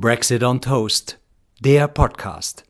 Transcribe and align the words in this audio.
Brexit 0.00 0.44
on 0.44 0.60
Toast, 0.60 1.18
der 1.58 1.88
Podcast. 1.88 2.62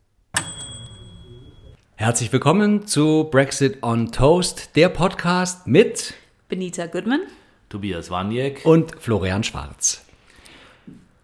Herzlich 1.95 2.33
willkommen 2.33 2.87
zu 2.87 3.27
Brexit 3.29 3.83
on 3.83 4.11
Toast, 4.11 4.75
der 4.75 4.89
Podcast 4.89 5.67
mit 5.67 6.15
Benita 6.47 6.87
Goodman, 6.87 7.21
Tobias 7.69 8.09
Waniek 8.09 8.65
und 8.65 8.99
Florian 8.99 9.43
Schwarz. 9.43 10.03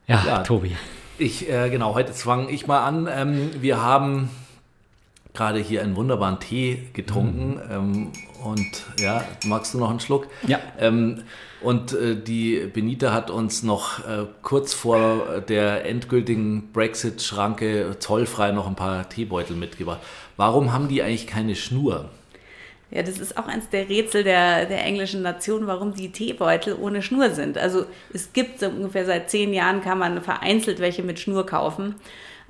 Ja, 0.06 0.24
Ja. 0.24 0.44
Tobi. 0.44 0.76
Ich, 1.18 1.50
äh, 1.50 1.72
genau, 1.72 1.96
heute 1.96 2.14
fange 2.14 2.52
ich 2.52 2.68
mal 2.68 2.86
an. 2.86 3.10
Ähm, 3.12 3.50
wir 3.60 3.82
haben 3.82 4.30
gerade 5.36 5.60
hier 5.60 5.82
einen 5.82 5.96
wunderbaren 5.96 6.40
Tee 6.40 6.90
getrunken. 6.94 7.62
Ähm, 7.72 8.12
und 8.44 8.84
ja, 9.00 9.24
magst 9.46 9.74
du 9.74 9.80
noch 9.80 9.90
einen 9.90 10.00
Schluck? 10.00 10.28
Ja. 10.48 10.60
Ähm, 10.80 11.24
und 11.62 11.94
äh, 11.94 12.16
die 12.16 12.70
Benita 12.72 13.12
hat 13.12 13.30
uns 13.30 13.64
noch 13.64 14.00
äh, 14.00 14.26
kurz 14.42 14.74
vor 14.74 15.42
der 15.48 15.86
endgültigen 15.86 16.72
Brexit-Schranke 16.72 17.98
zollfrei 18.00 18.52
noch 18.52 18.68
ein 18.68 18.76
paar 18.76 19.10
Teebeutel 19.10 19.56
mitgebracht. 19.56 20.00
Warum 20.38 20.74
haben 20.74 20.88
die 20.88 21.02
eigentlich 21.02 21.28
keine 21.28 21.56
Schnur? 21.56 22.10
Ja, 22.92 23.02
das 23.02 23.20
ist 23.20 23.38
auch 23.38 23.48
eins 23.48 23.70
der 23.70 23.90
Rätsel 23.90 24.24
der, 24.24 24.66
der 24.66 24.84
englischen 24.86 25.22
Nation, 25.22 25.66
warum 25.66 25.96
die 25.96 26.12
Teebeutel 26.12 26.78
ohne 26.80 27.02
Schnur 27.02 27.32
sind. 27.32 27.58
Also 27.58 27.86
es 28.14 28.32
gibt 28.32 28.60
so 28.60 28.68
ungefähr 28.68 29.06
seit 29.06 29.30
zehn 29.30 29.54
Jahren 29.54 29.82
kann 29.82 29.98
man 29.98 30.22
vereinzelt 30.22 30.80
welche 30.80 31.02
mit 31.02 31.20
Schnur 31.20 31.46
kaufen, 31.46 31.96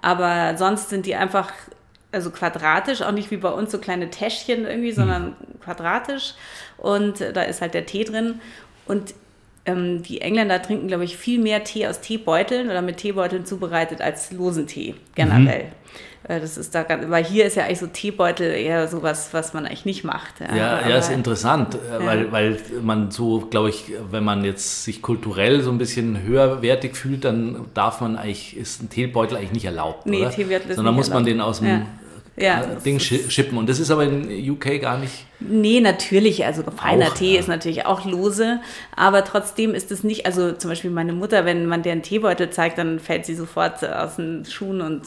aber 0.02 0.58
sonst 0.58 0.90
sind 0.90 1.06
die 1.06 1.16
einfach 1.16 1.54
also 2.16 2.32
quadratisch, 2.32 3.02
auch 3.04 3.12
nicht 3.12 3.30
wie 3.32 3.38
bei 3.38 3.50
uns 3.52 3.72
so 3.72 3.78
kleine 3.78 4.10
Täschchen 4.10 4.66
irgendwie, 4.66 4.92
sondern 4.92 5.36
quadratisch 5.64 6.34
und 6.78 7.22
äh, 7.22 7.34
da 7.34 7.44
ist 7.44 7.62
halt 7.62 7.74
der 7.74 7.86
Tee 7.86 8.04
drin 8.06 8.40
und 8.88 9.14
ähm, 9.68 10.04
die 10.04 10.22
Engländer 10.22 10.62
trinken, 10.62 10.88
glaube 10.88 11.04
ich, 11.04 11.18
viel 11.18 11.40
mehr 11.40 11.64
Tee 11.64 11.88
aus 11.88 12.00
Teebeuteln 12.02 12.68
oder 12.70 12.82
mit 12.82 12.98
Teebeuteln 12.98 13.46
zubereitet 13.46 14.00
als 14.02 14.32
losen 14.32 14.68
Tee 14.68 14.94
generell. 15.16 15.66
Äh, 16.28 16.40
Das 16.40 16.56
ist 16.58 16.74
da 16.76 16.84
ganz, 16.84 17.10
weil 17.10 17.24
hier 17.24 17.46
ist 17.46 17.56
ja 17.56 17.64
eigentlich 17.66 17.80
so 17.80 17.88
Teebeutel 17.88 18.52
eher 18.54 18.88
sowas, 18.88 19.30
was 19.32 19.54
man 19.56 19.66
eigentlich 19.66 19.86
nicht 19.86 20.04
macht. 20.04 20.36
Ja, 20.40 20.78
Aber- 20.80 20.90
ja, 20.90 20.98
ist 20.98 21.12
interessant, 21.12 21.76
äh, 21.76 22.06
weil, 22.06 22.32
weil 22.32 22.60
man 22.84 23.10
so, 23.10 23.40
glaube 23.50 23.70
ich, 23.70 23.86
wenn 24.12 24.24
man 24.24 24.44
jetzt 24.46 24.84
sich 24.84 25.02
kulturell 25.02 25.62
so 25.62 25.72
ein 25.72 25.80
bisschen 25.80 26.22
höherwertig 26.22 26.96
fühlt, 26.96 27.26
dann 27.26 27.66
darf 27.74 28.02
man 28.02 28.18
eigentlich, 28.18 28.56
ist 28.56 28.84
ein 28.84 28.90
Teebeutel 28.92 29.38
eigentlich 29.38 29.52
nicht 29.54 29.66
erlaubt, 29.66 30.06
Nee, 30.06 30.22
oder? 30.22 30.30
Teebeutel 30.30 30.70
ist 30.70 30.76
Sondern 30.76 30.94
nicht 30.94 31.00
muss 31.00 31.10
man 31.10 31.26
erlaubt. 31.26 31.30
den 31.30 31.42
aus 31.42 31.60
dem 31.60 31.68
Ja. 31.70 31.86
Ja, 32.38 32.66
Ding 32.86 33.00
schippen. 33.00 33.58
Und 33.58 33.70
das 33.70 33.80
ist 33.80 33.92
aber 33.92 34.04
in 34.04 34.52
UK 34.52 34.82
gar 34.82 34.98
nicht. 34.98 35.26
Nee, 35.40 35.82
natürlich, 35.82 36.46
also 36.46 36.64
feiner 36.64 37.08
Auch, 37.08 37.14
Tee 37.14 37.34
ja. 37.34 37.40
ist 37.42 37.50
natürlich 37.50 37.86
auch 37.86 38.06
lose, 38.06 38.62
aber 38.96 39.24
trotzdem 39.26 39.76
ist 39.76 39.92
es 39.92 40.04
nicht, 40.04 40.26
also 40.26 40.54
zum 40.54 40.70
Beispiel 40.70 40.92
meine 40.92 41.12
Mutter, 41.12 41.44
wenn 41.44 41.66
man 41.66 41.84
deren 41.84 42.02
Teebeutel 42.04 42.50
zeigt, 42.52 42.78
dann 42.78 43.00
fällt 43.00 43.26
sie 43.26 43.36
sofort 43.36 43.84
aus 43.84 44.16
den 44.16 44.46
Schuhen 44.46 44.80
und 44.82 45.02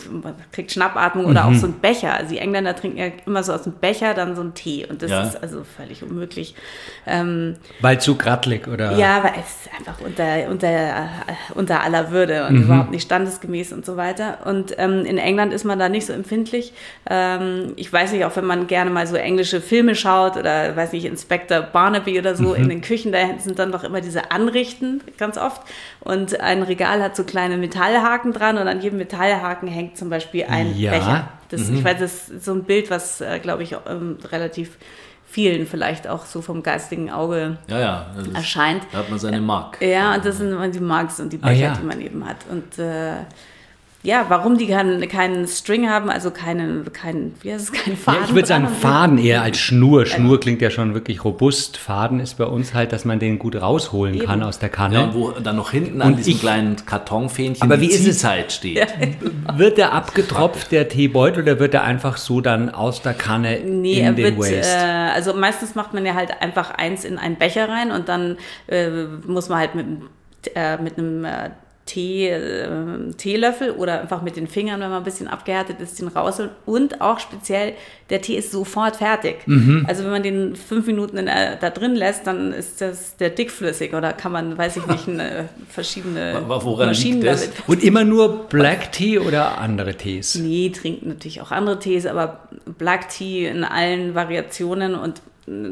kriegt 0.53 0.71
Schnappatmung 0.71 1.25
oder 1.25 1.45
Mhm. 1.45 1.57
auch 1.57 1.59
so 1.61 1.67
ein 1.67 1.81
Becher. 1.81 2.13
Also 2.13 2.31
die 2.35 2.39
Engländer 2.39 2.77
trinken 2.77 2.99
ja 2.99 3.07
immer 3.25 3.43
so 3.43 3.55
aus 3.55 3.63
dem 3.63 3.73
Becher 3.73 4.13
dann 4.13 4.37
so 4.37 4.43
einen 4.43 4.53
Tee 4.53 4.87
und 4.89 5.01
das 5.03 5.11
Ja. 5.11 5.23
ist 5.23 5.43
also 5.43 5.65
völlig 5.65 6.03
unmöglich. 6.03 6.55
Ähm, 7.07 7.57
Weil 7.81 7.99
zu 8.01 8.17
grattlig 8.17 8.69
oder? 8.69 8.93
Ja, 8.99 9.25
weil 9.25 9.33
es 9.41 9.67
ist 9.67 9.71
einfach 9.79 9.99
unter, 10.05 10.51
unter, 10.51 10.69
äh, 10.69 11.07
unter 11.55 11.83
aller 11.83 12.11
Würde 12.11 12.47
und 12.49 12.57
überhaupt 12.63 12.91
nicht 12.91 13.03
standesgemäß 13.05 13.73
und 13.73 13.87
so 13.87 13.97
weiter. 13.97 14.39
Und 14.45 14.75
ähm, 14.79 15.07
in 15.07 15.17
England 15.17 15.55
ist 15.55 15.65
man 15.65 15.79
da 15.79 15.89
nicht 15.89 16.05
so 16.07 16.13
empfindlich. 16.13 16.75
Ähm, 17.09 17.73
ich 17.77 17.91
weiß 17.91 18.13
nicht, 18.13 18.27
auch 18.27 18.37
wenn 18.37 18.45
man 18.45 18.67
gerne 18.67 18.91
mal 18.91 19.07
so 19.07 19.17
englische 19.17 19.63
Filme 19.63 19.95
schaut 19.95 20.18
oder, 20.27 20.77
weiß 20.77 20.93
nicht, 20.93 21.05
Inspector 21.05 21.61
Barnaby 21.63 22.19
oder 22.19 22.35
so 22.35 22.55
in 22.55 22.69
den 22.69 22.81
Küchen, 22.81 23.13
da 23.13 23.19
sind 23.39 23.59
dann 23.59 23.73
doch 23.73 23.85
immer 23.85 24.01
diese 24.01 24.31
Anrichten 24.31 25.01
ganz 25.19 25.39
oft. 25.39 25.63
Und 26.01 26.41
ein 26.41 26.63
Regal 26.63 27.03
hat 27.03 27.17
so 27.17 27.25
kleine 27.25 27.57
Metallhaken 27.57 28.33
dran 28.33 28.59
und 28.59 28.69
an 28.69 28.81
jedem 28.81 28.99
Metallhaken 28.99 29.69
hängt 29.69 29.97
zum 29.97 30.11
Beispiel 30.11 30.45
ein 30.49 30.77
Ja. 30.77 30.91
Becher. 30.93 31.29
Das, 31.51 31.69
Ich 31.71 31.83
weiß, 31.83 31.99
das 31.99 32.29
ist 32.29 32.45
so 32.45 32.53
ein 32.53 32.65
Bild, 32.65 32.91
was, 32.91 33.21
äh, 33.21 33.39
glaube 33.39 33.63
ich, 33.63 33.75
ähm, 33.89 34.19
relativ 34.31 34.77
vielen 35.31 35.67
vielleicht 35.67 36.09
auch 36.09 36.25
so 36.25 36.41
vom 36.43 36.63
geistigen 36.63 37.11
Auge 37.11 37.59
Ja, 37.69 37.79
ja. 37.79 38.07
Ist, 38.19 38.35
erscheint. 38.35 38.83
da 38.93 38.99
hat 38.99 39.11
man 39.11 39.19
seine 39.19 39.41
Mark. 39.41 39.79
Ja, 39.83 40.15
und 40.15 40.25
das 40.25 40.39
sind 40.39 40.51
immer 40.53 40.69
die 40.69 40.81
Marks 40.81 41.21
und 41.21 41.33
die 41.33 41.39
Ah, 41.43 41.49
Becher, 41.49 41.61
ja. 41.61 41.73
die 41.75 41.85
man 41.87 42.01
eben 42.01 42.27
hat. 42.27 42.39
Und 42.51 42.79
äh, 42.79 43.13
ja, 44.05 44.27
warum 44.29 44.57
die 44.59 44.69
keinen, 44.69 45.07
keinen 45.09 45.49
String 45.49 45.91
haben, 45.91 46.09
also 46.09 46.31
keinen, 46.31 46.93
keinen, 46.93 47.35
wie 47.43 47.53
heißt 47.53 47.65
es, 47.65 47.73
keinen 47.73 47.97
Faden. 47.97 48.21
Ja, 48.21 48.27
ich 48.29 48.35
würde 48.35 48.47
sagen. 48.47 48.69
Faden 48.69 49.19
eher 49.19 49.43
als 49.43 49.59
Schnur. 49.59 50.07
Schnur 50.07 50.39
klingt 50.39 50.63
ja 50.63 50.71
schon 50.71 50.95
wirklich 50.95 51.25
robust. 51.25 51.77
Faden 51.77 52.21
ist 52.21 52.39
bei 52.39 52.45
uns 52.45 52.75
halt, 52.75 52.93
dass 52.93 53.05
man 53.05 53.19
den 53.19 53.41
gut 53.41 53.57
rausholen 53.61 54.15
Eben. 54.15 54.25
kann 54.27 54.43
aus 54.45 54.61
der 54.61 54.69
Ja, 54.69 54.75
Kanne. 54.77 55.03
und 55.05 55.15
wo 55.15 55.31
dann 55.33 55.57
noch 55.57 55.73
hinten 55.73 56.01
an 56.01 56.13
Und 56.13 56.17
diesem 56.19 56.35
ich- 56.35 56.41
kleinen 56.41 56.77
Kartonfähnchen 56.87 57.63
Aber 57.63 57.77
die 57.77 57.89
wie 57.89 57.93
ist 57.93 58.01
es- 58.07 58.19
Ziehzeit 58.19 58.53
steht. 58.53 58.87
Wird 59.57 59.79
der 59.79 59.93
abgetropft, 59.93 60.71
der 60.71 60.89
Teebeutel, 60.89 61.43
oder 61.43 61.59
wird 61.59 61.75
er 61.75 61.83
einfach 61.83 62.19
so 62.19 62.41
dann 62.41 62.71
aus 62.71 63.03
der 63.03 63.15
Kanne 63.15 63.59
Nee, 63.65 63.95
in 63.99 64.05
er 64.05 64.13
den 64.13 64.37
wird, 64.39 64.49
äh, 64.53 64.59
Waste? 64.61 65.13
also 65.15 65.35
meistens 65.35 65.75
macht 65.75 65.93
man 65.95 66.07
ja 66.07 66.15
halt 66.15 66.41
einfach 66.41 66.71
eins 66.71 67.05
in 67.05 67.19
einen 67.19 67.35
Becher 67.37 67.69
rein 67.69 67.91
und 67.91 68.09
dann 68.09 68.37
äh, 68.69 68.89
muss 69.27 69.49
man 69.49 69.59
halt 69.59 69.75
mit, 69.75 69.87
einem- 69.87 70.09
äh, 70.55 70.77
mit 70.81 70.99
einem 70.99 71.25
äh, 71.25 71.51
Tee, 71.89 72.29
äh, 72.29 72.69
Teelöffel 73.17 73.71
oder 73.71 74.03
einfach 74.03 74.21
mit 74.21 74.37
den 74.37 74.47
Fingern, 74.47 74.81
wenn 74.81 74.91
man 74.91 74.99
ein 74.99 75.05
bisschen 75.05 75.27
abgehärtet 75.27 75.81
ist, 75.81 75.99
den 75.99 76.09
rausholen. 76.09 76.51
Und 76.67 77.01
auch 77.01 77.19
speziell, 77.19 77.73
der 78.11 78.21
Tee 78.21 78.37
ist 78.37 78.53
sofort 78.53 78.97
fertig. 78.97 79.37
Mhm. 79.47 79.87
Also 79.89 80.05
wenn 80.05 80.11
man 80.11 80.23
den 80.23 80.55
fünf 80.55 80.87
Minuten 80.87 81.17
in, 81.17 81.27
äh, 81.27 81.57
da 81.59 81.71
drin 81.71 81.95
lässt, 81.95 82.27
dann 82.27 82.53
ist 82.53 82.83
das 82.83 83.17
der 83.17 83.31
dickflüssig 83.31 83.95
oder 83.95 84.13
kann 84.13 84.33
man, 84.33 84.59
weiß 84.59 84.77
ich 84.77 84.87
nicht, 84.87 85.09
eine, 85.09 85.49
verschiedene 85.71 86.43
woran 86.47 86.89
Maschinen 86.89 87.23
liegt 87.23 87.33
das? 87.33 87.41
damit 87.41 87.69
Und 87.69 87.83
immer 87.83 88.05
nur 88.05 88.49
Black 88.49 88.93
Tea 88.93 89.19
oder 89.19 89.59
andere 89.59 89.95
Tees? 89.95 90.35
Nee, 90.35 90.71
trinken 90.71 91.09
natürlich 91.09 91.41
auch 91.41 91.51
andere 91.51 91.79
Tees, 91.79 92.05
aber 92.05 92.49
Black 92.77 93.09
Tea 93.09 93.47
in 93.47 93.65
allen 93.65 94.15
Variationen 94.15 94.95
und 94.95 95.23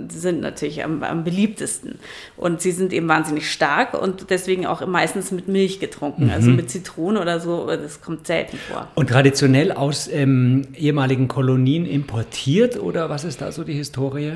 sind 0.08 0.40
natürlich 0.40 0.84
am, 0.84 1.02
am 1.02 1.24
beliebtesten. 1.24 1.98
Und 2.36 2.60
sie 2.60 2.72
sind 2.72 2.92
eben 2.92 3.08
wahnsinnig 3.08 3.50
stark 3.50 4.00
und 4.00 4.30
deswegen 4.30 4.66
auch 4.66 4.86
meistens 4.86 5.30
mit 5.32 5.48
Milch 5.48 5.80
getrunken. 5.80 6.30
Also 6.30 6.50
Mhm. 6.50 6.56
mit 6.56 6.70
Zitrone 6.70 7.20
oder 7.20 7.40
so, 7.40 7.66
das 7.66 8.00
kommt 8.00 8.26
selten 8.26 8.56
vor. 8.56 8.88
Und 8.94 9.10
traditionell 9.10 9.72
aus 9.72 10.08
ähm, 10.12 10.62
ehemaligen 10.76 11.28
Kolonien 11.28 11.86
importiert 11.86 12.78
oder 12.80 13.08
was 13.10 13.24
ist 13.24 13.40
da 13.40 13.52
so 13.52 13.64
die 13.64 13.74
Historie? 13.74 14.32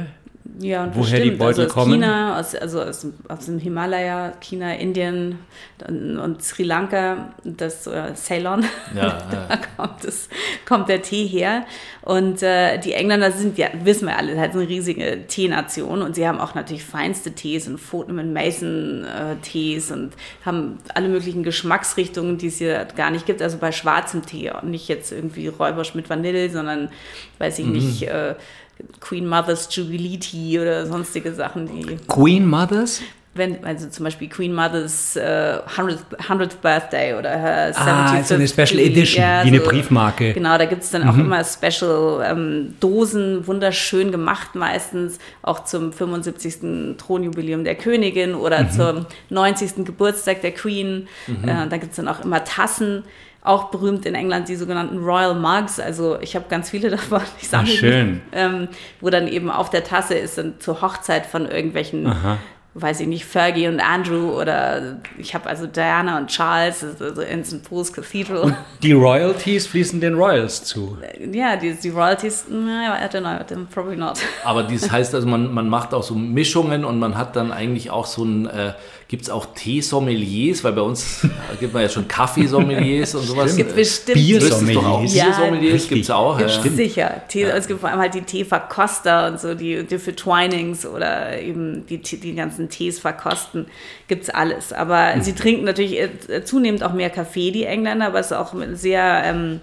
Ja, 0.59 0.83
und 0.84 0.94
Woher 0.97 1.21
die 1.21 1.31
bestimmt. 1.31 1.38
Beutel 1.38 1.65
also 1.65 1.66
aus 1.66 1.72
kommen? 1.72 1.93
China, 1.93 2.38
aus, 2.41 2.55
also 2.55 2.83
aus, 2.83 3.00
dem- 3.03 3.15
aus 3.28 3.47
dem 3.47 3.59
Himalaya, 3.59 4.33
China, 4.41 4.75
Indien 4.75 5.38
und 5.88 6.43
Sri 6.43 6.65
Lanka, 6.65 7.33
das 7.44 7.87
äh, 7.87 8.15
Ceylon. 8.15 8.65
Ja, 8.94 9.19
da 9.31 9.59
kommt, 9.77 10.05
es, 10.05 10.28
kommt 10.66 10.88
der 10.88 11.00
Tee 11.03 11.27
her. 11.27 11.65
Und 12.03 12.43
äh, 12.43 12.78
die 12.78 12.93
Engländer 12.94 13.31
sind, 13.31 13.56
ja, 13.59 13.69
wissen 13.84 14.09
wir 14.09 14.16
alle, 14.19 14.38
halt 14.38 14.53
eine 14.53 14.69
riesige 14.69 15.27
Teenation. 15.28 16.03
Und 16.03 16.16
sie 16.16 16.27
haben 16.27 16.41
auch 16.41 16.55
natürlich 16.55 16.84
feinste 16.84 17.32
Tees 17.32 17.69
und 17.69 17.78
Fortnum 17.78 18.32
Mason 18.32 19.05
äh, 19.05 19.37
Tees 19.43 19.91
und 19.91 20.12
haben 20.44 20.78
alle 20.94 21.09
möglichen 21.09 21.43
Geschmacksrichtungen, 21.43 22.37
die 22.38 22.49
es 22.49 22.59
hier 22.59 22.87
gar 22.97 23.11
nicht 23.11 23.27
gibt. 23.27 23.41
Also 23.41 23.59
bei 23.59 23.71
schwarzem 23.72 24.27
Tee, 24.27 24.50
auch 24.50 24.62
nicht 24.62 24.88
jetzt 24.88 25.12
irgendwie 25.12 25.47
Räubersch 25.49 25.94
mit 25.94 26.11
Vanille, 26.11 26.50
sondern, 26.50 26.88
weiß 27.38 27.61
ich 27.61 27.67
nicht, 27.67 28.03
äh, 28.03 28.34
Queen 29.01 29.27
Mother's 29.27 29.69
Jubilee 29.71 30.19
Tea 30.19 30.61
oder 30.61 30.87
sonstige 30.87 31.33
Sachen, 31.33 31.67
die 31.67 31.97
Queen 32.09 32.47
Mothers? 32.47 33.01
wenn, 33.35 33.65
also 33.65 33.89
zum 33.89 34.05
Beispiel 34.05 34.29
Queen 34.29 34.53
Mother's 34.53 35.15
äh, 35.15 35.61
100th, 35.77 35.99
100th 36.29 36.57
Birthday 36.61 37.15
oder 37.15 37.31
her 37.31 37.73
75th 37.73 37.79
Ah, 37.79 38.23
so 38.25 38.35
eine 38.35 38.49
Special. 38.49 38.81
Edition, 38.81 39.23
wie 39.23 39.49
eine 39.49 39.61
Briefmarke. 39.61 40.33
Genau, 40.33 40.59
da 40.59 40.65
gibt 40.65 40.83
es 40.83 40.91
dann 40.91 41.09
auch 41.09 41.17
immer 41.17 41.45
Special 41.45 42.25
ähm, 42.29 42.75
Dosen, 42.81 43.47
wunderschön 43.47 44.11
gemacht 44.11 44.57
meistens, 44.57 45.19
auch 45.43 45.65
zum 45.65 45.93
75. 45.93 46.97
Thronjubiläum 46.99 47.62
der 47.62 47.77
Königin 47.77 48.35
oder 48.35 48.69
zum 48.69 49.07
90. 49.29 49.85
Geburtstag 49.85 50.41
der 50.43 50.53
Queen. 50.53 51.07
Äh, 51.29 51.69
da 51.69 51.77
gibt 51.77 51.93
es 51.93 51.97
dann 51.97 52.09
auch 52.09 52.25
immer 52.25 52.45
Tassen. 52.45 53.05
Auch 53.43 53.71
berühmt 53.71 54.05
in 54.05 54.14
England 54.14 54.49
die 54.49 54.56
sogenannten 54.56 54.99
Royal 54.99 55.35
Mugs. 55.35 55.81
Also 55.81 56.19
ich 56.20 56.37
habe 56.37 56.47
ganz 56.49 56.70
viele 56.70 56.91
davon. 56.91 57.23
Ich 57.41 57.49
sammle 57.49 57.70
die, 57.70 57.76
schön. 57.76 58.20
Ähm, 58.32 58.69
wo 59.00 59.11
dann 59.11 59.29
eben 59.29 59.50
auf 59.50 59.70
der 59.70 59.85
Tasse 59.85 60.14
ist 60.14 60.38
dann 60.38 60.61
zur 60.61 60.82
Hochzeit 60.82 61.26
von 61.26 61.47
irgendwelchen 61.47 62.12
weiß 62.75 63.00
ich 63.00 63.09
nicht, 63.09 63.25
Fergie 63.25 63.67
und 63.67 63.81
Andrew 63.81 64.31
oder 64.41 64.99
ich 65.19 65.35
habe 65.35 65.49
also 65.49 65.67
Diana 65.67 66.19
und 66.19 66.29
Charles, 66.29 66.85
also 67.00 67.20
in 67.23 67.44
St. 67.44 67.69
Paul's 67.69 67.93
Cathedral. 67.93 68.56
Die 68.82 68.93
Royalties 68.93 69.67
fließen 69.67 70.00
den 70.00 70.14
Royals 70.14 70.62
zu. 70.62 70.97
ja, 71.32 71.56
die, 71.56 71.75
die 71.75 71.88
Royalties, 71.88 72.47
no, 72.49 72.59
I 72.59 73.06
don't 73.12 73.20
know, 73.20 73.67
probably 73.73 73.97
not. 73.97 74.19
Aber 74.44 74.62
dies 74.62 74.91
heißt 74.91 75.14
also, 75.14 75.26
man, 75.26 75.53
man 75.53 75.69
macht 75.69 75.93
auch 75.93 76.05
so 76.05 76.14
Mischungen 76.14 76.85
und 76.85 76.99
man 77.00 77.19
hat 77.19 77.35
dann 77.35 77.50
eigentlich 77.50 77.91
auch 77.91 78.06
so 78.06 78.25
ein, 78.25 78.47
äh, 78.47 78.73
gibt 79.11 79.25
es 79.25 79.31
auch 79.31 79.55
Teesommeliers, 79.57 80.62
weil 80.62 80.73
bei 80.73 80.83
uns 80.83 81.27
gibt 81.59 81.75
man 81.75 81.83
ja 81.83 81.89
schon 81.89 82.07
Kaffeesommeliers 82.07 83.17
und 83.17 83.23
sowas. 83.23 83.51
Es 83.51 83.57
gibt 83.57 83.75
bestimmt 83.75 84.17
ist 84.17 84.53
auch 84.53 84.61
Biersommeliers. 84.61 85.15
Ja, 85.17 85.25
Biersommeliers 85.25 85.89
gibt 85.89 86.03
es 86.03 86.11
auch. 86.11 86.39
Ja. 86.39 86.49
Stimmt. 86.49 86.77
Sicher. 86.77 87.23
Tee, 87.27 87.43
Es 87.43 87.67
gibt 87.67 87.81
vor 87.81 87.89
allem 87.89 87.99
halt 87.99 88.15
die 88.15 88.23
Teeverkoster 88.23 89.27
und 89.27 89.41
so, 89.41 89.57
die, 89.57 89.85
die 89.85 89.99
für 89.99 90.15
Twinings 90.15 90.87
oder 90.87 91.41
eben 91.41 91.85
die, 91.87 91.99
die 91.99 92.35
ganzen 92.37 92.69
Tees 92.69 93.01
verkosten, 93.01 93.67
gibt 94.07 94.23
es 94.23 94.31
alles. 94.31 94.73
Aber 94.73 95.17
mhm. 95.17 95.23
sie 95.23 95.35
trinken 95.35 95.65
natürlich 95.65 95.99
äh, 95.99 96.45
zunehmend 96.45 96.85
auch 96.85 96.93
mehr 96.93 97.11
Kaffee, 97.11 97.51
die 97.51 97.65
Engländer, 97.65 98.12
was 98.12 98.33
auch 98.33 98.55
sehr 98.75 99.23
ähm, 99.25 99.61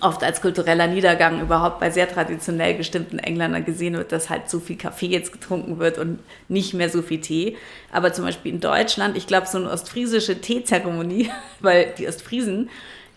oft 0.00 0.24
als 0.24 0.40
kultureller 0.40 0.86
Niedergang 0.86 1.40
überhaupt 1.40 1.78
bei 1.78 1.90
sehr 1.90 2.08
traditionell 2.08 2.76
gestimmten 2.76 3.18
Engländern 3.18 3.64
gesehen 3.64 3.94
wird, 3.94 4.12
dass 4.12 4.28
halt 4.28 4.50
so 4.50 4.58
viel 4.58 4.76
Kaffee 4.76 5.06
jetzt 5.06 5.32
getrunken 5.32 5.78
wird 5.78 5.98
und 5.98 6.18
nicht 6.48 6.74
mehr 6.74 6.90
so 6.90 7.00
viel 7.00 7.20
Tee. 7.20 7.56
Aber 7.92 8.12
zum 8.12 8.24
Beispiel 8.24 8.52
in 8.52 8.60
Deutschland, 8.60 9.16
ich 9.16 9.26
glaube, 9.26 9.46
so 9.46 9.58
eine 9.58 9.70
ostfriesische 9.70 10.40
Teezeremonie, 10.40 11.30
weil 11.60 11.94
die 11.96 12.08
Ostfriesen, 12.08 12.70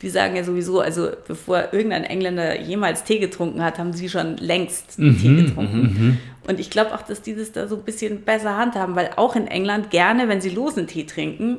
die 0.04 0.10
sagen 0.10 0.36
ja 0.36 0.44
sowieso, 0.44 0.80
also 0.80 1.10
bevor 1.28 1.70
irgendein 1.72 2.04
Engländer 2.04 2.60
jemals 2.62 3.04
Tee 3.04 3.18
getrunken 3.18 3.64
hat, 3.64 3.80
haben 3.80 3.94
sie 3.94 4.10
schon 4.10 4.38
längst 4.38 5.00
mhm, 5.00 5.20
Tee 5.20 5.36
getrunken. 5.36 5.82
Mhm. 5.82 6.18
Und 6.48 6.60
ich 6.60 6.70
glaube 6.70 6.94
auch, 6.94 7.02
dass 7.02 7.24
die 7.24 7.36
das 7.36 7.52
da 7.52 7.68
so 7.68 7.76
ein 7.76 7.84
bisschen 7.84 8.22
besser 8.22 8.56
handhaben, 8.56 8.96
weil 8.96 9.10
auch 9.16 9.36
in 9.36 9.48
England 9.48 9.90
gerne, 9.90 10.30
wenn 10.30 10.42
sie 10.42 10.52
losen 10.52 10.86
Tee 10.86 11.06
trinken, 11.06 11.58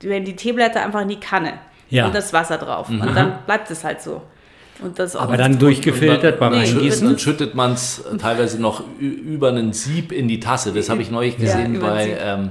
werden 0.00 0.24
die 0.24 0.36
Teeblätter 0.36 0.82
einfach 0.82 1.02
in 1.02 1.08
die 1.08 1.20
Kanne 1.20 1.52
ja. 1.90 2.06
und 2.06 2.14
das 2.14 2.32
Wasser 2.32 2.56
drauf. 2.56 2.88
Mhm. 2.88 3.02
Und 3.02 3.14
dann 3.14 3.38
bleibt 3.44 3.70
es 3.70 3.84
halt 3.84 4.00
so. 4.00 4.22
Aber 5.14 5.36
dann 5.36 5.58
durchgefiltert 5.58 6.38
beim 6.38 6.52
nee, 6.52 6.60
Eingießen. 6.60 7.06
Dann 7.06 7.18
schüttet 7.18 7.54
man 7.54 7.72
es 7.72 8.04
teilweise 8.18 8.60
noch 8.60 8.82
über 8.98 9.48
einen 9.48 9.72
Sieb 9.72 10.12
in 10.12 10.28
die 10.28 10.40
Tasse. 10.40 10.72
Das 10.72 10.88
habe 10.88 11.02
ich 11.02 11.10
neulich 11.10 11.36
gesehen 11.36 11.74
ja, 11.74 11.80
bei, 11.80 12.18
ähm, 12.20 12.50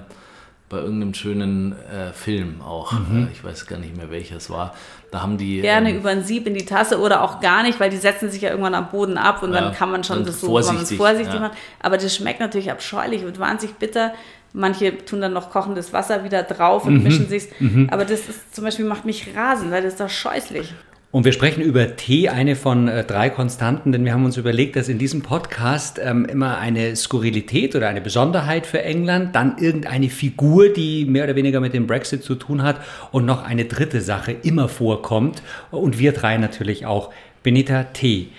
bei 0.70 0.80
irgendeinem 0.80 1.14
schönen 1.14 1.74
äh, 1.74 2.12
Film 2.14 2.62
auch. 2.62 2.92
Mhm. 2.92 3.28
Äh, 3.28 3.32
ich 3.32 3.44
weiß 3.44 3.68
gar 3.68 3.78
nicht 3.78 3.96
mehr, 3.96 4.10
welcher 4.10 4.38
es 4.38 4.50
war. 4.50 4.74
Da 5.12 5.22
haben 5.22 5.38
die. 5.38 5.62
Gerne 5.62 5.92
ähm, 5.92 5.98
über 5.98 6.10
ein 6.10 6.24
Sieb 6.24 6.48
in 6.48 6.56
die 6.56 6.66
Tasse 6.66 7.00
oder 7.00 7.22
auch 7.22 7.40
gar 7.40 7.62
nicht, 7.62 7.80
weil 7.80 7.92
die 7.92 7.98
setzen 7.98 8.32
sich 8.32 8.42
ja 8.42 8.50
irgendwann 8.50 8.74
am 8.74 8.90
Boden 8.90 9.18
ab 9.18 9.44
und 9.44 9.54
ja, 9.54 9.62
dann 9.62 9.74
kann 9.74 9.92
man 9.92 10.04
schon 10.04 10.26
das 10.26 10.42
so 10.42 10.48
vorsichtig, 10.48 10.98
vorsichtig 10.98 11.34
ja. 11.34 11.40
machen. 11.40 11.58
Aber 11.80 11.98
das 11.98 12.16
schmeckt 12.16 12.40
natürlich 12.40 12.72
abscheulich, 12.72 13.24
wird 13.24 13.40
wahnsinnig 13.40 13.76
bitter. 13.76 14.14
Manche 14.54 14.98
tun 15.06 15.22
dann 15.22 15.34
noch 15.34 15.50
kochendes 15.50 15.94
Wasser 15.94 16.24
wieder 16.24 16.44
drauf 16.44 16.86
und 16.86 16.98
mhm. 16.98 17.04
mischen 17.04 17.28
sich's. 17.28 17.48
Mhm. 17.60 17.90
Aber 17.92 18.06
das 18.06 18.28
ist 18.30 18.56
zum 18.56 18.64
Beispiel 18.64 18.86
macht 18.86 19.06
mich 19.06 19.28
rasend, 19.36 19.72
weil 19.72 19.84
das 19.84 19.94
ist 19.94 20.00
doch 20.00 20.10
scheußlich. 20.10 20.74
Und 21.14 21.26
wir 21.26 21.32
sprechen 21.32 21.62
über 21.62 21.96
Tee, 21.96 22.30
eine 22.30 22.56
von 22.56 22.88
äh, 22.88 23.04
drei 23.04 23.30
Konstanten, 23.30 23.92
denn 23.92 24.04
wir 24.04 24.14
haben 24.14 24.26
uns 24.26 24.36
überlegt, 24.36 24.76
dass 24.76 24.90
in 24.90 24.98
diesem 24.98 25.22
Podcast 25.22 26.02
ähm, 26.04 26.26
immer 26.26 26.58
eine 26.58 26.96
Skurrilität 26.96 27.76
oder 27.76 27.88
eine 27.88 28.02
Besonderheit 28.02 28.66
für 28.66 28.82
England, 28.82 29.36
dann 29.36 29.60
irgendeine 29.60 30.10
Figur, 30.10 30.70
die 30.70 31.06
mehr 31.06 31.26
oder 31.26 31.36
weniger 31.36 31.60
mit 31.60 31.76
dem 31.76 31.86
Brexit 31.86 32.24
zu 32.24 32.34
tun 32.34 32.64
hat 32.64 32.82
und 33.12 33.28
noch 33.28 33.44
eine 33.44 33.66
dritte 33.66 34.02
Sache 34.02 34.32
immer 34.32 34.68
vorkommt. 34.68 35.44
Und 35.70 36.00
wir 36.00 36.14
drei 36.14 36.38
natürlich 36.38 36.88
auch. 36.88 37.14
Benita 37.44 37.84
Tee. 37.84 38.30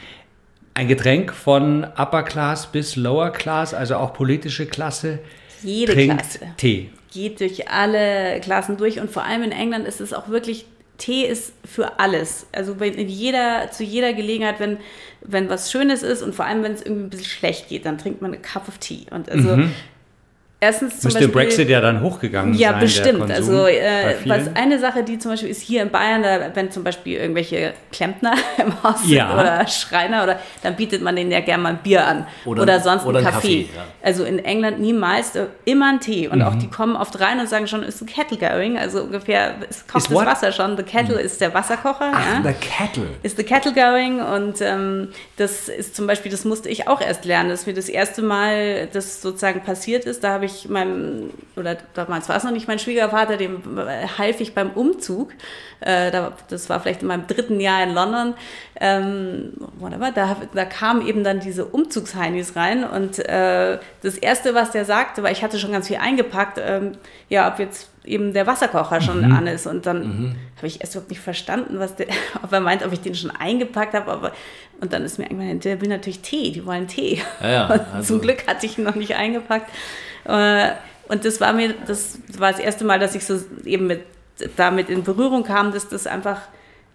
Ein 0.75 0.89
Getränk 0.89 1.33
von 1.33 1.85
Upper 1.85 2.25
Class 2.25 2.67
bis 2.67 2.97
Lower 2.97 3.31
Class, 3.31 3.73
also 3.73 3.95
auch 3.99 4.13
politische 4.13 4.67
Klasse. 4.67 5.21
Jede 5.63 5.93
trinkt 5.93 6.23
Klasse. 6.23 6.41
Tee. 6.57 6.91
Geht 7.13 7.39
durch 7.39 7.69
alle 7.69 8.41
Klassen 8.41 8.77
durch 8.77 8.99
und 8.99 9.13
vor 9.13 9.23
allem 9.23 9.45
in 9.45 9.53
England 9.53 9.87
ist 9.87 10.01
es 10.01 10.13
auch 10.13 10.29
wirklich 10.29 10.67
Tee 10.99 11.27
ist 11.27 11.53
für 11.65 11.99
alles. 11.99 12.47
Also 12.53 12.75
in 12.75 13.09
jeder, 13.09 13.71
zu 13.71 13.83
jeder 13.83 14.13
Gelegenheit, 14.13 14.61
wenn, 14.61 14.79
wenn 15.23 15.49
was 15.49 15.73
Schönes 15.73 16.03
ist 16.03 16.23
und 16.23 16.35
vor 16.35 16.45
allem, 16.45 16.63
wenn 16.63 16.73
es 16.73 16.83
irgendwie 16.83 17.05
ein 17.05 17.11
bisschen 17.11 17.27
schlecht 17.27 17.69
geht, 17.69 17.85
dann 17.85 17.99
trinkt 17.99 18.23
man 18.23 18.33
eine 18.33 18.41
Cup 18.41 18.69
of 18.69 18.79
Tea. 18.79 19.07
Und 19.11 19.29
also 19.29 19.57
mhm. 19.57 19.73
Erstens 20.65 21.01
zum 21.01 21.09
Müsste 21.09 21.29
Beispiel, 21.29 21.29
Brexit 21.29 21.69
ja 21.69 21.83
dann 21.83 22.01
hochgegangen 22.01 22.55
ja, 22.55 22.71
sein. 22.71 22.77
Ja, 22.77 22.81
bestimmt. 22.81 23.31
Also 23.31 23.67
äh, 23.67 24.15
was 24.25 24.49
eine 24.55 24.79
Sache, 24.79 25.03
die 25.03 25.19
zum 25.19 25.33
Beispiel 25.33 25.51
ist 25.51 25.61
hier 25.61 25.83
in 25.83 25.91
Bayern, 25.91 26.23
da, 26.23 26.55
wenn 26.55 26.71
zum 26.71 26.83
Beispiel 26.85 27.19
irgendwelche 27.19 27.75
Klempner 27.93 28.33
im 28.57 28.83
Haus 28.83 29.03
sind 29.03 29.11
ja. 29.17 29.35
oder 29.35 29.67
Schreiner, 29.67 30.25
oder 30.25 30.41
dann 30.63 30.75
bietet 30.75 31.03
man 31.03 31.17
denen 31.17 31.31
ja 31.31 31.41
gerne 31.41 31.63
mal 31.63 31.69
ein 31.71 31.79
Bier 31.83 32.07
an 32.07 32.27
oder, 32.47 32.63
oder 32.63 32.81
sonst 32.81 33.05
oder 33.05 33.19
einen 33.19 33.27
Kaffee. 33.27 33.65
Kaffee 33.65 33.77
ja. 33.77 33.85
Also 34.03 34.25
in 34.25 34.39
England 34.39 34.81
niemals 34.81 35.37
äh, 35.37 35.47
immer 35.67 35.91
ein 35.91 36.01
Tee 36.01 36.29
und 36.29 36.39
mhm. 36.39 36.45
auch 36.45 36.55
die 36.55 36.71
kommen 36.71 36.97
oft 36.97 37.21
rein 37.21 37.41
und 37.41 37.49
sagen 37.49 37.67
schon, 37.67 37.83
ist 37.83 37.99
the 37.99 38.07
kettle 38.07 38.39
going? 38.39 38.79
Also 38.79 39.03
ungefähr 39.03 39.57
es 39.69 39.87
kocht 39.87 40.11
das? 40.11 40.15
Wasser 40.15 40.53
schon. 40.53 40.79
The 40.79 40.83
kettle 40.83 41.17
mhm. 41.17 41.27
ist 41.27 41.43
der 41.43 41.53
Wasserkocher. 41.53 42.11
Ach, 42.15 42.43
the 42.43 42.55
kettle. 42.55 43.09
Ist 43.23 43.37
the 43.37 43.45
kettle 43.45 43.75
going 43.75 44.23
und 44.23 44.63
ähm, 44.63 45.09
das 45.37 45.69
ist 45.69 45.95
zum 45.95 46.07
Beispiel, 46.07 46.33
das 46.33 46.47
musste 46.47 46.71
ich 46.71 46.89
auch 46.89 47.03
erst 47.03 47.27
lernen, 47.27 47.51
dass 47.51 47.67
mir 47.67 47.75
das 47.75 47.91
erste 47.91 48.23
Mal 48.23 48.89
das 48.95 49.21
sozusagen 49.21 49.61
passiert 49.61 50.07
ist. 50.07 50.25
Da 50.25 50.31
habe 50.31 50.47
ich 50.47 50.54
ich 50.55 50.69
meinem, 50.69 51.31
oder 51.57 51.77
damals 51.95 52.29
war 52.29 52.37
es 52.37 52.45
noch 52.45 52.51
nicht 52.51 52.69
mein 52.69 52.79
Schwiegervater, 52.79 53.37
dem 53.37 53.63
half 54.19 54.41
ich 54.41 54.55
beim 54.55 54.71
Umzug. 54.71 55.33
Äh, 55.81 56.11
das 56.49 56.69
war 56.69 56.81
vielleicht 56.81 57.03
in 57.03 57.09
meinem 57.09 57.27
dritten 57.27 57.61
Jahr 57.61 57.83
in 57.83 57.95
London. 57.95 58.35
Ähm, 58.81 59.53
whatever, 59.79 60.11
da, 60.13 60.37
da 60.53 60.65
kamen 60.65 61.07
eben 61.07 61.25
dann 61.25 61.41
diese 61.41 61.65
Umzugsheinis 61.65 62.57
rein 62.57 62.85
und 62.85 63.19
äh, 63.19 63.79
das 64.03 64.17
Erste, 64.17 64.55
was 64.55 64.71
der 64.71 64.85
sagte, 64.85 65.23
weil 65.23 65.33
ich 65.33 65.43
hatte 65.43 65.59
schon 65.59 65.73
ganz 65.73 65.89
viel 65.89 65.99
eingepackt, 65.99 66.61
ähm, 66.63 66.93
ja, 67.29 67.51
ob 67.53 67.59
jetzt 67.59 67.91
eben 68.05 68.33
der 68.35 68.47
Wasserkocher 68.47 69.01
schon 69.01 69.27
mhm. 69.27 69.33
an 69.33 69.47
ist. 69.47 69.67
Und 69.67 69.87
dann 69.87 70.01
mhm. 70.03 70.37
habe 70.57 70.67
ich 70.67 70.81
erst 70.81 70.95
überhaupt 70.95 71.11
nicht 71.11 71.21
verstanden, 71.21 71.79
was 71.79 71.97
der, 71.97 72.07
ob 72.43 72.53
er 72.53 72.61
meint, 72.61 72.85
ob 72.85 72.93
ich 72.93 73.01
den 73.01 73.15
schon 73.15 73.31
eingepackt 73.31 73.95
habe. 73.95 74.11
Aber, 74.11 74.33
und 74.81 74.93
dann 74.93 75.05
ist 75.05 75.19
mir 75.19 75.25
irgendwann, 75.25 75.61
der 75.61 75.81
will 75.81 75.89
natürlich 75.89 76.21
Tee, 76.21 76.53
die 76.53 76.65
wollen 76.67 76.89
Tee. 76.89 77.23
Ja, 77.41 77.51
ja, 77.51 77.67
also. 77.95 78.15
Zum 78.15 78.21
Glück 78.23 78.47
hatte 78.47 78.67
ich 78.67 78.79
ihn 78.79 78.85
noch 78.85 78.95
nicht 78.95 79.17
eingepackt. 79.17 79.71
Äh, 80.25 80.71
und 81.09 81.25
das 81.25 81.41
war 81.41 81.53
mir, 81.53 81.75
das 81.87 82.19
war 82.39 82.51
das 82.51 82.61
erste 82.61 82.85
Mal, 82.85 82.99
dass 82.99 83.15
ich 83.15 83.25
so 83.25 83.39
eben 83.65 83.87
mit, 83.87 84.03
damit 84.57 84.89
in 84.89 85.05
Berührung 85.05 85.45
kam, 85.45 85.73
dass 85.73 85.89
das 85.89 86.07
einfach 86.07 86.41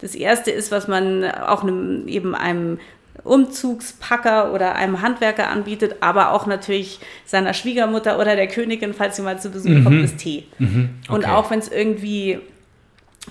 das 0.02 0.16
erste 0.16 0.52
ist, 0.52 0.72
was 0.72 0.88
man 0.88 1.30
auch 1.30 1.64
einem, 1.64 2.08
eben 2.08 2.36
einem 2.36 2.80
Umzugspacker 3.24 4.54
oder 4.54 4.76
einem 4.76 5.02
Handwerker 5.02 5.50
anbietet, 5.50 5.98
aber 6.00 6.32
auch 6.32 6.46
natürlich 6.48 7.00
seiner 7.26 7.54
Schwiegermutter 7.54 8.18
oder 8.18 8.36
der 8.36 8.48
Königin, 8.48 8.94
falls 8.94 9.18
sie 9.18 9.22
mal 9.22 9.40
zu 9.40 9.50
Besuch 9.50 9.70
mhm. 9.70 9.84
kommt, 9.84 10.04
ist 10.04 10.18
Tee. 10.18 10.46
Mhm. 10.58 10.90
Okay. 11.04 11.16
Und 11.16 11.28
auch 11.28 11.52
wenn 11.52 11.60
es 11.60 11.70
irgendwie 11.70 12.40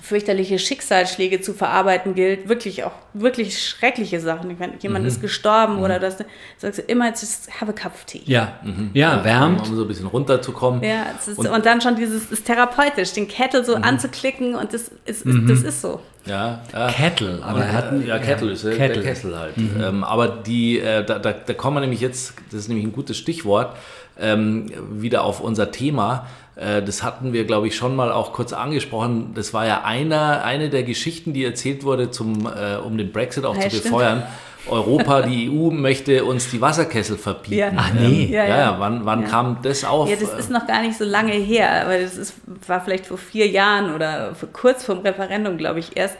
fürchterliche 0.01 0.59
Schicksalsschläge 0.59 1.41
zu 1.41 1.53
verarbeiten 1.53 2.15
gilt, 2.15 2.49
wirklich 2.49 2.83
auch 2.83 2.91
wirklich 3.13 3.63
schreckliche 3.63 4.19
Sachen. 4.19 4.51
Ich 4.51 4.59
meine, 4.59 4.73
jemand 4.79 5.03
mhm. 5.03 5.09
ist 5.09 5.21
gestorben 5.21 5.77
mhm. 5.77 5.83
oder 5.83 5.99
das, 5.99 6.17
sagst 6.57 6.79
du 6.79 6.81
immer, 6.83 7.09
just 7.09 7.49
have 7.59 7.69
a 7.69 7.73
cup 7.73 7.93
of 7.93 8.05
tea. 8.05 8.21
Ja, 8.25 8.59
mhm. 8.63 8.91
ja, 8.93 9.17
ja, 9.17 9.23
wärmt. 9.23 9.67
Um 9.67 9.75
so 9.75 9.81
ein 9.83 9.87
bisschen 9.87 10.07
runterzukommen. 10.07 10.83
Ja, 10.83 11.07
ist, 11.19 11.37
und, 11.37 11.47
und, 11.47 11.65
dann 11.65 11.81
schon 11.81 11.95
dieses, 11.95 12.31
ist 12.31 12.45
therapeutisch, 12.45 13.13
den 13.13 13.27
Kettle 13.27 13.63
so 13.63 13.77
mhm. 13.77 13.83
anzuklicken 13.83 14.55
und 14.55 14.73
das 14.73 14.89
ist, 15.05 15.25
ist, 15.25 15.25
mhm. 15.25 15.47
das 15.47 15.63
ist 15.63 15.81
so. 15.81 15.99
Ja, 16.25 16.61
ja. 16.73 16.91
Kettle, 16.91 17.39
aber 17.41 17.63
er 17.63 17.73
hat 17.73 18.05
ja 18.05 18.19
Kettle 18.19 18.51
ist 18.51 18.63
Kettle. 18.63 19.01
der 19.01 19.03
Kessel 19.03 19.37
halt. 19.37 19.57
Mhm. 19.57 19.81
Ähm, 19.81 20.03
aber 20.03 20.27
die, 20.27 20.79
äh, 20.79 21.03
da, 21.03 21.17
da, 21.17 21.31
da 21.31 21.53
kommen 21.53 21.77
wir 21.77 21.81
nämlich 21.81 22.01
jetzt, 22.01 22.33
das 22.51 22.61
ist 22.61 22.67
nämlich 22.67 22.85
ein 22.85 22.91
gutes 22.91 23.17
Stichwort, 23.17 23.75
ähm, 24.19 24.71
wieder 24.91 25.23
auf 25.23 25.39
unser 25.39 25.71
Thema. 25.71 26.27
Äh, 26.55 26.81
das 26.81 27.03
hatten 27.03 27.33
wir, 27.33 27.45
glaube 27.45 27.67
ich, 27.67 27.75
schon 27.75 27.95
mal 27.95 28.11
auch 28.11 28.33
kurz 28.33 28.53
angesprochen. 28.53 29.31
Das 29.33 29.53
war 29.53 29.65
ja 29.65 29.83
einer, 29.83 30.43
eine 30.43 30.69
der 30.69 30.83
Geschichten, 30.83 31.33
die 31.33 31.43
erzählt 31.43 31.83
wurde, 31.83 32.11
zum, 32.11 32.45
äh, 32.45 32.77
um 32.77 32.97
den 32.97 33.11
Brexit 33.11 33.45
auch 33.45 33.55
ja, 33.55 33.69
zu 33.69 33.81
befeuern. 33.81 34.23
Europa, 34.67 35.21
die 35.21 35.49
EU 35.53 35.71
möchte 35.71 36.25
uns 36.25 36.51
die 36.51 36.59
Wasserkessel 36.59 37.17
verbieten. 37.17 37.55
Ja. 37.55 37.71
Ach 37.75 37.93
nee. 37.93 38.25
Ja, 38.25 38.45
ja. 38.45 38.57
ja 38.57 38.75
wann, 38.79 39.05
wann 39.05 39.25
kam 39.25 39.59
das 39.63 39.85
auf? 39.85 40.09
Ja, 40.09 40.17
das 40.17 40.33
ist 40.33 40.49
noch 40.49 40.67
gar 40.67 40.81
nicht 40.81 40.97
so 40.97 41.05
lange 41.05 41.31
her, 41.31 41.85
aber 41.85 41.97
das 41.97 42.17
ist, 42.17 42.35
war 42.67 42.81
vielleicht 42.81 43.05
vor 43.05 43.17
vier 43.17 43.47
Jahren 43.47 43.95
oder 43.95 44.35
kurz 44.51 44.83
vor 44.83 44.95
dem 44.95 45.05
Referendum, 45.05 45.57
glaube 45.57 45.79
ich, 45.79 45.95
erst 45.95 46.17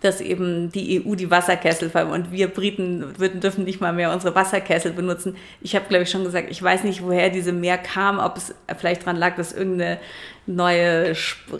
dass 0.00 0.20
eben 0.20 0.72
die 0.72 1.04
EU 1.04 1.14
die 1.14 1.30
Wasserkessel 1.30 1.90
und 2.10 2.32
wir 2.32 2.48
Briten 2.48 3.14
dürfen 3.40 3.64
nicht 3.64 3.80
mal 3.80 3.92
mehr 3.92 4.12
unsere 4.12 4.34
Wasserkessel 4.34 4.92
benutzen. 4.92 5.36
Ich 5.60 5.74
habe, 5.74 5.86
glaube 5.88 6.04
ich, 6.04 6.10
schon 6.10 6.24
gesagt, 6.24 6.50
ich 6.50 6.62
weiß 6.62 6.84
nicht, 6.84 7.02
woher 7.02 7.28
diese 7.28 7.52
mehr 7.52 7.76
kam, 7.76 8.18
ob 8.18 8.36
es 8.36 8.54
vielleicht 8.78 9.02
daran 9.02 9.16
lag, 9.16 9.36
dass 9.36 9.52
irgendeine 9.52 9.98
neue 10.46 11.14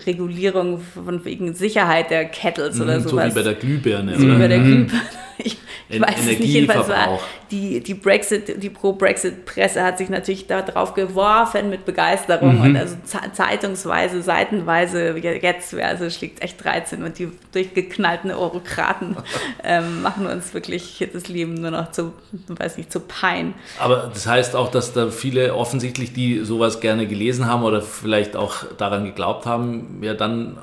Regulierung 0.07 0.81
von 0.81 1.25
wegen 1.25 1.55
Sicherheit 1.55 2.11
der 2.11 2.25
Kettles 2.27 2.77
mhm, 2.77 2.83
oder 2.83 3.01
sowas. 3.01 3.11
So 3.11 3.31
wie 3.31 3.35
bei 3.35 3.43
der 3.43 3.55
Glühbirne. 3.55 4.19
So 4.19 4.27
wie 4.27 4.39
bei 4.39 4.49
der 4.49 4.59
mhm. 4.59 4.65
Glühbirne. 4.65 5.03
Ich, 5.43 5.57
ich 5.89 6.01
weiß 6.01 6.19
es 6.19 6.27
nicht, 6.27 6.45
jedenfalls 6.45 6.89
war 6.89 7.19
die, 7.51 7.81
die 7.81 7.95
Brexit, 7.95 8.63
die 8.63 8.71
Pro-Brexit-Presse 8.71 9.83
hat 9.83 9.99
sich 9.99 10.09
natürlich 10.09 10.47
darauf 10.47 10.95
geworfen 10.95 11.69
mit 11.69 11.85
Begeisterung 11.85 12.59
mhm. 12.59 12.63
und 12.63 12.77
also 12.77 12.97
zeitungsweise, 13.33 14.23
seitenweise, 14.23 15.17
jetzt, 15.19 15.75
also 15.75 16.09
schlägt 16.11 16.43
echt 16.43 16.63
13 16.63 17.03
und 17.03 17.19
die 17.19 17.29
durchgeknallten 17.53 18.31
Eurokraten 18.31 19.17
ähm, 19.65 20.03
machen 20.03 20.27
uns 20.27 20.55
wirklich 20.55 21.09
das 21.13 21.29
Leben 21.29 21.55
nur 21.55 21.73
noch 21.73 21.91
zu, 21.91 22.13
weiß 22.49 22.77
nicht, 22.77 22.93
zu 22.93 23.01
Pein. 23.01 23.55
Aber 23.79 24.11
das 24.13 24.27
heißt 24.27 24.55
auch, 24.55 24.71
dass 24.71 24.93
da 24.93 25.11
viele 25.11 25.55
offensichtlich, 25.55 26.13
die 26.13 26.45
sowas 26.45 26.81
gerne 26.81 27.07
gelesen 27.07 27.47
haben 27.47 27.65
oder 27.65 27.83
vielleicht 27.83 28.37
auch 28.37 28.65
daran 28.79 29.05
geglaubt 29.05 29.47
haben, 29.47 30.01
ja 30.03 30.15
dann 30.15 30.59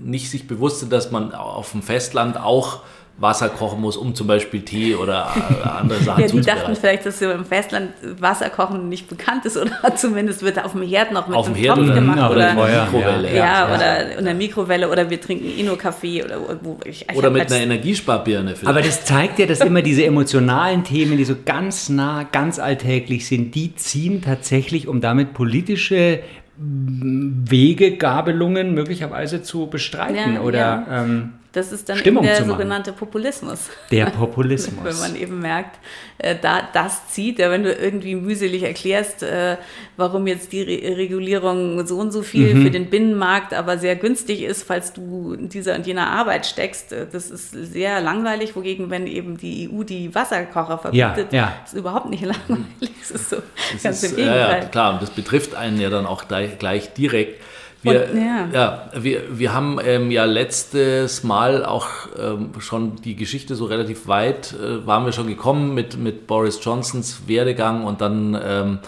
nicht 0.00 0.30
sich 0.30 0.46
bewusst 0.48 0.80
sind, 0.80 0.92
dass 0.92 1.10
man 1.10 1.32
auf 1.34 1.72
dem 1.72 1.82
Festland 1.82 2.36
auch 2.36 2.80
Wasser 3.18 3.50
kochen 3.50 3.80
muss, 3.80 3.96
um 3.98 4.14
zum 4.14 4.26
Beispiel 4.26 4.62
Tee 4.62 4.94
oder 4.96 5.28
äh, 5.36 5.68
andere 5.68 6.00
Sachen 6.02 6.22
ja, 6.22 6.28
zu 6.28 6.36
Die 6.36 6.42
dachten 6.42 6.74
vielleicht, 6.74 7.04
dass 7.04 7.20
im 7.20 7.44
Festland 7.44 7.90
Wasser 8.18 8.48
kochen 8.48 8.88
nicht 8.88 9.06
bekannt 9.06 9.44
ist 9.44 9.56
oder 9.58 9.94
zumindest 9.94 10.42
wird 10.42 10.64
auf 10.64 10.72
dem 10.72 10.82
Herd 10.82 11.12
noch 11.12 11.28
mit 11.28 11.36
auf 11.36 11.44
dem 11.46 11.54
einem 11.54 11.62
Herd 11.62 11.76
Topf 11.76 11.84
oder, 11.86 11.94
gemacht. 11.94 12.18
oder, 12.18 12.52
Oder, 12.52 12.56
oder 12.64 12.84
Mikrowelle. 12.84 13.28
ja, 13.36 13.68
ja, 13.68 13.74
oder 13.74 14.18
in 14.18 14.24
der 14.24 14.34
Mikrowelle 14.34 14.88
oder 14.90 15.10
wir 15.10 15.20
trinken 15.20 15.44
Ino-Kaffee 15.56 16.24
oder 16.24 16.38
wo 16.62 16.80
ich, 16.86 17.06
ich 17.08 17.16
Oder 17.16 17.30
mit 17.30 17.42
halt- 17.42 17.52
einer 17.52 17.62
Energiesparbirne. 17.62 18.56
vielleicht. 18.56 18.66
Aber 18.66 18.80
das 18.80 19.04
zeigt 19.04 19.38
ja, 19.38 19.46
dass 19.46 19.60
immer 19.60 19.82
diese 19.82 20.04
emotionalen 20.04 20.82
Themen, 20.82 21.16
die 21.18 21.24
so 21.26 21.36
ganz 21.44 21.90
nah, 21.90 22.24
ganz 22.24 22.58
alltäglich 22.58 23.26
sind, 23.28 23.54
die 23.54 23.76
ziehen 23.76 24.22
tatsächlich, 24.22 24.88
um 24.88 25.00
damit 25.02 25.34
politische 25.34 26.20
mm, 26.58 27.50
Wege, 27.50 27.96
Gabelungen 27.96 28.74
möglicherweise 28.74 29.42
zu 29.42 29.66
bestreiten 29.66 30.34
Ja, 30.34 30.40
oder 30.40 30.58
ja. 30.58 31.02
Ähm, 31.04 31.32
Das 31.52 31.70
ist 31.70 31.86
dann 31.88 32.02
der 32.02 32.44
sogenannte 32.46 32.92
Populismus. 32.92 33.68
der 33.90 34.06
Wenn 34.06 34.12
Populismus. 34.14 35.00
man 35.00 35.14
eben 35.16 35.38
merkt, 35.40 35.78
äh, 36.16 36.34
da, 36.40 36.62
das 36.72 37.08
zieht, 37.08 37.38
ja, 37.38 37.50
wenn 37.50 37.62
du 37.62 37.70
irgendwie 37.72 38.14
mühselig 38.14 38.62
erklärst, 38.62 39.22
äh, 39.22 39.58
warum 39.98 40.26
jetzt 40.26 40.50
die 40.52 40.62
Re 40.62 40.96
Regulierung 40.96 41.86
so 41.86 41.98
und 41.98 42.10
so 42.10 42.22
viel 42.22 42.54
Mhm. 42.54 42.62
für 42.62 42.70
den 42.70 42.88
Binnenmarkt 42.88 43.52
aber 43.52 43.76
sehr 43.76 43.96
günstig 43.96 44.42
ist, 44.42 44.62
falls 44.62 44.94
du 44.94 45.34
in 45.34 45.50
dieser 45.50 45.74
und 45.74 45.86
jener 45.86 46.06
Arbeit 46.10 46.46
steckst, 46.46 46.92
äh, 46.92 47.06
das 47.12 47.30
ist 47.30 47.50
sehr 47.50 48.00
langweilig, 48.00 48.56
wogegen, 48.56 48.88
wenn 48.88 49.06
eben 49.06 49.36
die 49.36 49.68
EU 49.70 49.82
die 49.82 50.14
Wasserkocher 50.14 50.78
verbietet, 50.78 51.32
ja. 51.32 51.52
ist 51.66 51.74
überhaupt 51.74 52.08
nicht 52.08 52.22
langweilig. 52.24 52.64
Es 53.02 53.10
ist 53.10 53.30
so 53.30 53.36
Das 53.74 53.82
ganz 53.82 54.02
ist, 54.04 54.12
im 54.16 54.24
ja, 54.24 54.36
ja, 54.36 54.46
Gegenteil. 54.46 54.70
klar, 54.70 54.92
und 54.94 55.02
das 55.02 55.10
betrifft 55.10 55.54
einen 55.56 55.80
ja 55.80 55.90
dann 55.90 56.06
auch 56.06 56.28
gleich, 56.28 56.58
gleich 56.58 56.94
direkt. 56.94 57.42
Wir, 57.82 58.08
Und, 58.10 58.16
ja. 58.16 58.48
ja. 58.52 58.90
wir, 58.94 59.38
wir 59.38 59.52
haben 59.52 59.78
ähm, 59.84 60.10
ja 60.10 60.24
letztes 60.24 61.24
Mal 61.24 61.64
auch 61.64 61.88
ähm, 62.18 62.50
schon 62.60 62.96
die 63.02 63.16
Geschichte 63.16 63.56
so 63.56 63.64
relativ 63.64 64.06
weit, 64.06 64.54
äh, 64.54 64.86
waren 64.86 65.04
wir 65.04 65.12
schon 65.12 65.26
gekommen 65.26 65.74
mit, 65.74 65.98
mit 65.98 66.28
Boris 66.28 66.60
Johnsons 66.62 67.22
Werdegang 67.26 67.84
und 67.84 68.00
dann, 68.00 68.40
ähm, 68.40 68.78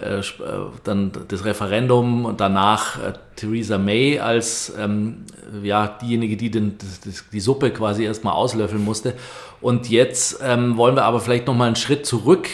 äh, 0.00 0.20
äh, 0.20 0.22
dann 0.84 1.12
das 1.28 1.44
Referendum 1.44 2.24
und 2.24 2.40
danach 2.40 2.98
äh, 2.98 3.12
Theresa 3.36 3.76
May 3.76 4.18
als 4.18 4.72
ähm, 4.78 5.26
ja, 5.62 5.86
diejenige, 5.86 6.38
die 6.38 6.50
den, 6.50 6.78
das, 6.78 7.00
das, 7.00 7.24
die 7.30 7.40
Suppe 7.40 7.70
quasi 7.70 8.04
erstmal 8.04 8.32
auslöffeln 8.32 8.82
musste. 8.82 9.14
Und 9.60 9.90
jetzt 9.90 10.40
ähm, 10.42 10.78
wollen 10.78 10.96
wir 10.96 11.04
aber 11.04 11.20
vielleicht 11.20 11.46
nochmal 11.46 11.66
einen 11.66 11.76
Schritt 11.76 12.06
zurück 12.06 12.48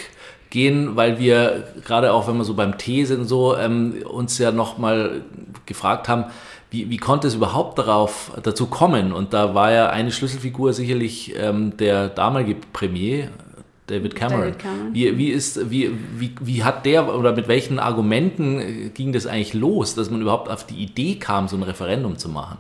gehen, 0.51 0.97
weil 0.97 1.19
wir 1.19 1.65
gerade 1.85 2.13
auch, 2.13 2.29
wenn 2.29 2.37
wir 2.37 2.45
so 2.45 2.55
beim 2.55 2.79
Tee 2.79 3.05
sind, 3.05 3.25
so 3.27 3.57
ähm, 3.57 4.03
uns 4.09 4.39
ja 4.39 4.53
nochmal 4.53 5.23
gefragt 5.67 6.09
haben, 6.09 6.27
wie, 6.71 6.91
wie 6.91 6.97
konnte 6.97 7.29
es 7.29 7.35
überhaupt 7.35 7.79
darauf 7.79 8.33
dazu 8.43 8.67
kommen? 8.67 9.13
Und 9.13 9.33
da 9.33 9.55
war 9.55 9.73
ja 9.73 9.91
eine 9.91 10.11
Schlüsselfigur 10.11 10.73
sicherlich 10.73 11.35
ähm, 11.37 11.77
der 11.77 12.09
damalige 12.09 12.57
Premier. 12.73 13.31
David 13.87 14.17
Cameron. 14.17 14.41
David 14.41 14.59
Cameron. 14.59 14.95
Wie, 14.95 15.17
wie, 15.17 15.29
ist, 15.29 15.71
wie, 15.71 15.93
wie, 16.17 16.35
wie 16.41 16.65
hat 16.65 16.85
der 16.87 17.15
oder 17.15 17.33
mit 17.35 17.47
welchen 17.47 17.79
Argumenten 17.79 18.61
äh, 18.61 18.89
ging 18.89 19.13
das 19.13 19.27
eigentlich 19.27 19.55
los, 19.55 19.95
dass 19.95 20.11
man 20.11 20.21
überhaupt 20.21 20.51
auf 20.51 20.67
die 20.67 20.77
Idee 20.77 21.17
kam, 21.17 21.47
so 21.47 21.57
ein 21.57 21.63
Referendum 21.63 22.19
zu 22.19 22.29
machen? 22.29 22.59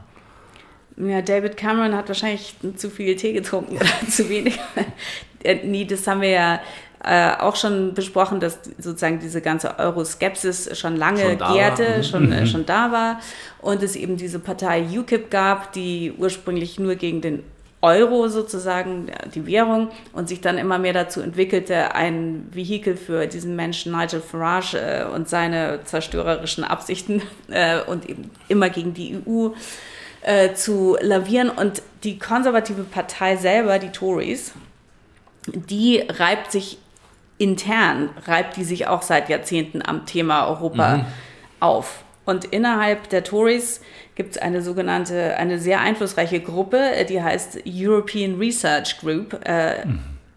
Ja, 0.96 1.20
David 1.20 1.56
Cameron 1.56 1.94
hat 1.94 2.08
wahrscheinlich 2.08 2.54
zu 2.76 2.90
viel 2.90 3.16
Tee 3.16 3.32
getrunken 3.32 3.76
oder 3.76 3.86
zu 4.08 4.28
wenig. 4.28 4.58
Äh, 5.42 5.66
nee, 5.66 5.84
das 5.84 6.06
haben 6.06 6.22
wir 6.22 6.30
ja 6.30 6.60
äh, 7.04 7.32
auch 7.38 7.56
schon 7.56 7.94
besprochen, 7.94 8.40
dass 8.40 8.58
sozusagen 8.78 9.20
diese 9.20 9.40
ganze 9.40 9.78
Euroskepsis 9.78 10.78
schon 10.78 10.96
lange 10.96 11.20
Schon 11.20 11.38
da 11.38 11.48
war. 11.48 11.54
gärte, 11.54 11.98
Mhm. 11.98 12.02
schon, 12.02 12.32
äh, 12.32 12.46
schon 12.46 12.66
da 12.66 12.92
war 12.92 13.20
und 13.60 13.82
es 13.82 13.96
eben 13.96 14.16
diese 14.16 14.38
Partei 14.38 14.84
UKIP 14.90 15.30
gab, 15.30 15.72
die 15.72 16.12
ursprünglich 16.16 16.78
nur 16.78 16.94
gegen 16.96 17.20
den 17.20 17.42
Euro 17.82 18.26
sozusagen, 18.28 19.10
die 19.34 19.46
Währung, 19.46 19.90
und 20.12 20.28
sich 20.28 20.40
dann 20.40 20.58
immer 20.58 20.78
mehr 20.78 20.94
dazu 20.94 21.20
entwickelte, 21.20 21.94
ein 21.94 22.48
Vehikel 22.50 22.96
für 22.96 23.26
diesen 23.26 23.54
Menschen 23.54 23.92
Nigel 23.92 24.20
Farage 24.20 24.78
äh, 24.78 25.04
und 25.04 25.28
seine 25.28 25.80
zerstörerischen 25.84 26.64
Absichten 26.64 27.22
äh, 27.50 27.80
und 27.82 28.08
eben 28.08 28.30
immer 28.48 28.70
gegen 28.70 28.94
die 28.94 29.18
EU 29.26 29.50
äh, 30.22 30.54
zu 30.54 30.96
lavieren. 31.00 31.50
Und 31.50 31.82
die 32.02 32.18
konservative 32.18 32.82
Partei 32.82 33.36
selber, 33.36 33.78
die 33.78 33.90
Tories, 33.90 34.52
die 35.46 36.00
reibt 36.08 36.50
sich 36.50 36.78
intern, 37.38 38.10
reibt 38.26 38.56
die 38.56 38.64
sich 38.64 38.86
auch 38.86 39.02
seit 39.02 39.28
Jahrzehnten 39.28 39.82
am 39.84 40.06
Thema 40.06 40.48
Europa 40.48 41.06
auf. 41.60 42.04
Und 42.24 42.44
innerhalb 42.46 43.08
der 43.10 43.22
Tories 43.22 43.80
gibt 44.16 44.32
es 44.32 44.38
eine 44.38 44.60
sogenannte, 44.60 45.36
eine 45.36 45.58
sehr 45.58 45.80
einflussreiche 45.80 46.40
Gruppe, 46.40 46.78
äh, 46.78 47.04
die 47.04 47.22
heißt 47.22 47.60
European 47.66 48.36
Research 48.36 48.98
Group. 48.98 49.40
Äh, 49.46 49.86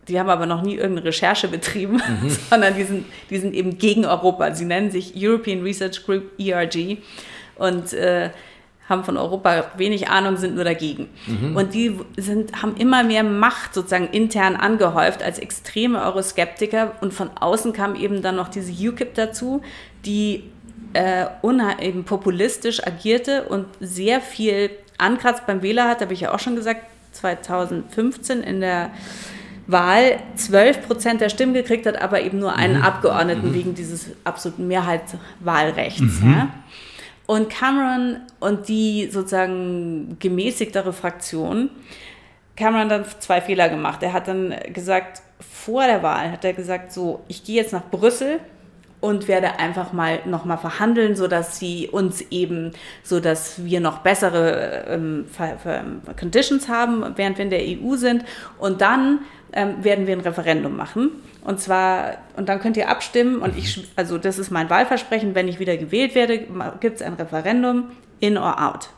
Die 0.08 0.20
haben 0.20 0.29
aber 0.29 0.48
noch 0.48 0.63
nie 0.63 0.75
irgendeine 0.75 1.06
Recherche 1.08 1.48
betrieben, 1.48 2.01
sondern 2.50 2.75
die 2.75 2.84
sind, 2.84 3.06
die 3.29 3.38
sind 3.38 3.53
eben 3.53 3.77
gegen 3.77 4.06
Europa. 4.06 4.53
Sie 4.53 4.65
nennen 4.65 4.91
sich 4.91 5.13
European 5.15 5.62
Research 5.62 6.03
Group, 6.06 6.32
ERG. 6.39 6.98
Und 7.56 7.94
äh, 7.94 8.32
haben 8.89 9.03
von 9.03 9.17
Europa 9.17 9.65
wenig 9.77 10.10
Ahnung, 10.10 10.38
sind 10.38 10.55
nur 10.55 10.63
dagegen. 10.63 11.10
Und 11.55 11.74
die 11.75 12.00
sind, 12.17 12.62
haben 12.62 12.75
immer 12.75 13.03
mehr 13.03 13.24
Macht 13.24 13.75
sozusagen 13.75 14.08
intern 14.08 14.55
angehäuft 14.55 15.22
als 15.22 15.38
extreme 15.38 16.01
Euroskeptiker. 16.03 16.93
Und 17.00 17.13
von 17.13 17.29
außen 17.39 17.72
kam 17.72 17.96
eben 17.96 18.22
dann 18.22 18.36
noch 18.36 18.48
diese 18.50 18.72
UKIP 18.72 19.13
dazu, 19.13 19.62
die 20.05 20.43
äh, 20.93 21.25
eben 21.79 22.03
populistisch 22.03 22.86
agierte 22.86 23.43
und 23.43 23.67
sehr 23.79 24.22
viel 24.22 24.72
Ankratz 24.98 25.41
beim 25.46 25.62
Wähler 25.62 25.88
hat, 25.88 26.01
habe 26.01 26.13
ich 26.13 26.22
ja 26.22 26.34
auch 26.34 26.39
schon 26.39 26.55
gesagt, 26.55 26.81
2015 27.13 28.41
in 28.41 28.62
der 28.62 28.91
Wahl 29.67 30.19
12 30.36 30.88
Prozent 30.88 31.22
der 31.22 31.29
Stimmen 31.29 31.53
gekriegt 31.53 31.86
hat, 31.86 32.01
aber 32.01 32.22
eben 32.22 32.39
nur 32.39 32.55
einen 32.55 32.81
Abgeordneten 32.81 33.53
wegen 33.53 33.75
dieses 33.75 34.08
absoluten 34.24 34.67
Mehrheitswahlrechts. 34.67 36.22
Ja? 36.24 36.50
Und 37.30 37.48
Cameron 37.48 38.22
und 38.40 38.70
die 38.70 39.08
sozusagen 39.12 40.18
gemäßigtere 40.20 40.92
Fraktion, 40.94 41.70
Cameron 42.56 42.90
dann 42.90 43.06
zwei 43.20 43.40
Fehler 43.40 43.70
gemacht. 43.70 44.02
Er 44.02 44.14
hat 44.14 44.28
dann 44.28 44.56
gesagt, 44.74 45.22
vor 45.40 45.86
der 45.86 46.02
Wahl 46.02 46.32
hat 46.32 46.44
er 46.44 46.54
gesagt, 46.54 46.92
so, 46.92 47.24
ich 47.28 47.44
gehe 47.44 47.58
jetzt 47.58 47.72
nach 47.72 47.88
Brüssel 47.92 48.40
und 49.00 49.28
werde 49.28 49.60
einfach 49.60 49.94
mal 49.94 50.22
nochmal 50.26 50.58
verhandeln, 50.58 51.16
sodass 51.16 51.60
sie 51.60 51.88
uns 51.88 52.22
eben, 52.32 52.72
sodass 53.04 53.64
wir 53.64 53.80
noch 53.80 54.00
bessere 54.00 54.86
ähm, 54.88 55.26
Conditions 56.20 56.68
haben, 56.68 57.14
während 57.16 57.38
wir 57.38 57.46
in 57.46 57.52
der 57.52 57.62
EU 57.62 57.96
sind. 57.96 58.26
Und 58.58 58.82
dann 58.82 59.20
ähm, 59.54 59.84
werden 59.84 60.08
wir 60.08 60.16
ein 60.16 60.22
Referendum 60.22 60.76
machen. 60.76 61.12
Und 61.43 61.60
zwar, 61.60 62.17
und 62.36 62.50
dann 62.50 62.60
könnt 62.60 62.77
ihr 62.77 62.89
abstimmen. 62.89 63.38
Und 63.38 63.58
ich, 63.58 63.88
also 63.96 64.17
das 64.17 64.39
ist 64.39 64.51
mein 64.51 64.69
Wahlversprechen, 64.69 65.36
wenn 65.36 65.48
ich 65.48 65.60
wieder 65.60 65.77
gewählt 65.77 66.15
werde, 66.15 66.39
gibt 66.79 66.98
es 66.98 67.01
ein 67.01 67.13
Referendum 67.13 67.91
in 68.19 68.38
or 68.38 68.62
out. 68.62 68.89